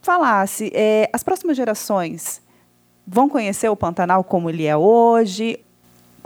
falasse, 0.00 0.70
é, 0.72 1.10
as 1.12 1.24
próximas 1.24 1.56
gerações 1.56 2.40
vão 3.04 3.28
conhecer 3.28 3.68
o 3.68 3.74
Pantanal 3.74 4.22
como 4.22 4.48
ele 4.48 4.64
é 4.64 4.76
hoje, 4.76 5.58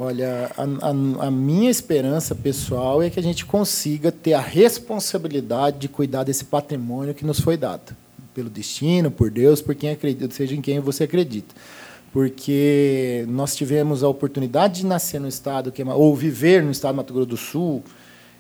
Olha, 0.05 0.51
a, 0.57 0.89
a, 0.89 1.27
a, 1.29 1.31
minha 1.31 1.71
esperança 1.71 2.35
pessoal 2.35 3.01
é 3.01 3.09
que 3.09 3.21
a 3.21 3.23
gente 3.23 3.47
consiga 3.47 4.11
ter 4.11 4.33
a 4.33 4.41
responsabilidade 4.41 5.79
de 5.79 5.87
cuidar 5.89 6.25
desse 6.25 6.45
patrimônio 6.45 7.15
que 7.15 7.25
nos 7.25 7.39
foi 7.39 7.57
dado 7.57 7.95
pelo 8.35 8.51
destino, 8.51 9.13
por 9.13 9.31
Deus, 9.31 9.63
por 9.63 9.77
quem 9.77 9.91
acredita, 9.91 10.35
seja 10.35 10.57
em 10.57 10.61
quem 10.61 10.81
você 10.81 11.05
acredita. 11.05 11.55
Porque 12.13 13.25
nós 13.29 13.55
tivemos 13.55 14.03
a 14.03 14.09
oportunidade 14.09 14.81
de 14.81 14.87
nascer 14.87 15.21
no 15.21 15.29
estado 15.29 15.71
que 15.71 15.83
é, 15.83 15.85
ou 15.85 16.17
viver 16.17 16.65
no 16.65 16.73
estado 16.73 16.95
do 16.95 16.97
Mato 16.97 17.15
Grosso 17.15 17.29
do 17.29 17.37
Sul, 17.37 17.85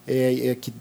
é, 0.04 0.48
é, 0.48 0.54
que 0.56 0.74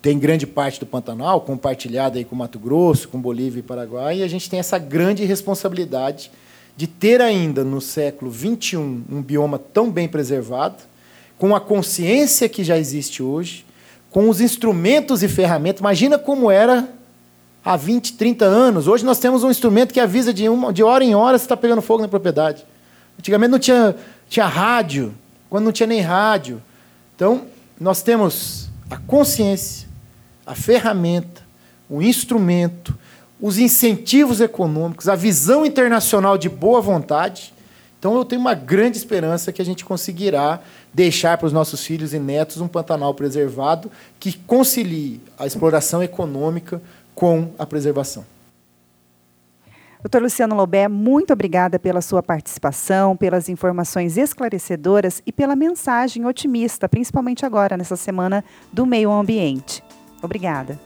tem 0.00 0.20
grande 0.20 0.46
parte 0.46 0.78
do 0.78 0.86
Pantanal 0.86 1.40
compartilhada 1.40 2.16
aí 2.16 2.24
com 2.24 2.36
Mato 2.36 2.60
Grosso, 2.60 3.08
com 3.08 3.20
Bolívia 3.20 3.58
e 3.58 3.62
Paraguai, 3.64 4.18
e 4.18 4.22
a 4.22 4.28
gente 4.28 4.48
tem 4.48 4.60
essa 4.60 4.78
grande 4.78 5.24
responsabilidade 5.24 6.30
de 6.78 6.86
ter 6.86 7.20
ainda 7.20 7.64
no 7.64 7.80
século 7.80 8.32
XXI 8.32 8.76
um 8.76 9.20
bioma 9.20 9.58
tão 9.58 9.90
bem 9.90 10.06
preservado, 10.06 10.76
com 11.36 11.52
a 11.52 11.60
consciência 11.60 12.48
que 12.48 12.62
já 12.62 12.78
existe 12.78 13.20
hoje, 13.20 13.66
com 14.10 14.28
os 14.28 14.40
instrumentos 14.40 15.24
e 15.24 15.26
ferramentas. 15.26 15.80
Imagina 15.80 16.16
como 16.16 16.48
era 16.52 16.88
há 17.64 17.76
20, 17.76 18.12
30 18.12 18.44
anos. 18.44 18.86
Hoje 18.86 19.04
nós 19.04 19.18
temos 19.18 19.42
um 19.42 19.50
instrumento 19.50 19.92
que 19.92 19.98
avisa 19.98 20.32
de, 20.32 20.48
uma, 20.48 20.72
de 20.72 20.84
hora 20.84 21.02
em 21.02 21.16
hora 21.16 21.36
se 21.36 21.46
está 21.46 21.56
pegando 21.56 21.82
fogo 21.82 22.02
na 22.02 22.06
propriedade. 22.06 22.64
Antigamente 23.18 23.50
não 23.50 23.58
tinha, 23.58 23.96
tinha 24.28 24.46
rádio, 24.46 25.12
quando 25.50 25.64
não 25.64 25.72
tinha 25.72 25.88
nem 25.88 26.00
rádio. 26.00 26.62
Então, 27.16 27.42
nós 27.80 28.02
temos 28.02 28.70
a 28.88 28.98
consciência, 28.98 29.88
a 30.46 30.54
ferramenta, 30.54 31.42
o 31.90 32.00
instrumento, 32.00 32.96
os 33.40 33.58
incentivos 33.58 34.40
econômicos, 34.40 35.08
a 35.08 35.14
visão 35.14 35.64
internacional 35.64 36.36
de 36.36 36.48
boa 36.48 36.80
vontade 36.80 37.54
Então 37.98 38.16
eu 38.16 38.24
tenho 38.24 38.40
uma 38.40 38.54
grande 38.54 38.96
esperança 38.96 39.52
que 39.52 39.60
a 39.60 39.64
gente 39.64 39.84
conseguirá 39.84 40.60
deixar 40.94 41.36
para 41.36 41.46
os 41.46 41.52
nossos 41.52 41.84
filhos 41.84 42.14
e 42.14 42.18
netos 42.18 42.60
um 42.60 42.68
Pantanal 42.68 43.12
preservado 43.12 43.90
que 44.20 44.32
concilie 44.32 45.20
a 45.38 45.46
exploração 45.46 46.02
econômica 46.02 46.80
com 47.14 47.50
a 47.58 47.66
preservação. 47.66 48.24
Doutor 50.00 50.22
Luciano 50.22 50.54
Lobé, 50.54 50.86
muito 50.86 51.32
obrigada 51.32 51.76
pela 51.76 52.00
sua 52.00 52.22
participação, 52.22 53.16
pelas 53.16 53.48
informações 53.48 54.16
esclarecedoras 54.16 55.20
e 55.26 55.32
pela 55.32 55.56
mensagem 55.56 56.24
otimista, 56.24 56.88
principalmente 56.88 57.44
agora, 57.44 57.76
nessa 57.76 57.96
semana 57.96 58.44
do 58.72 58.86
meio 58.86 59.10
ambiente. 59.10 59.82
Obrigada. 60.22 60.78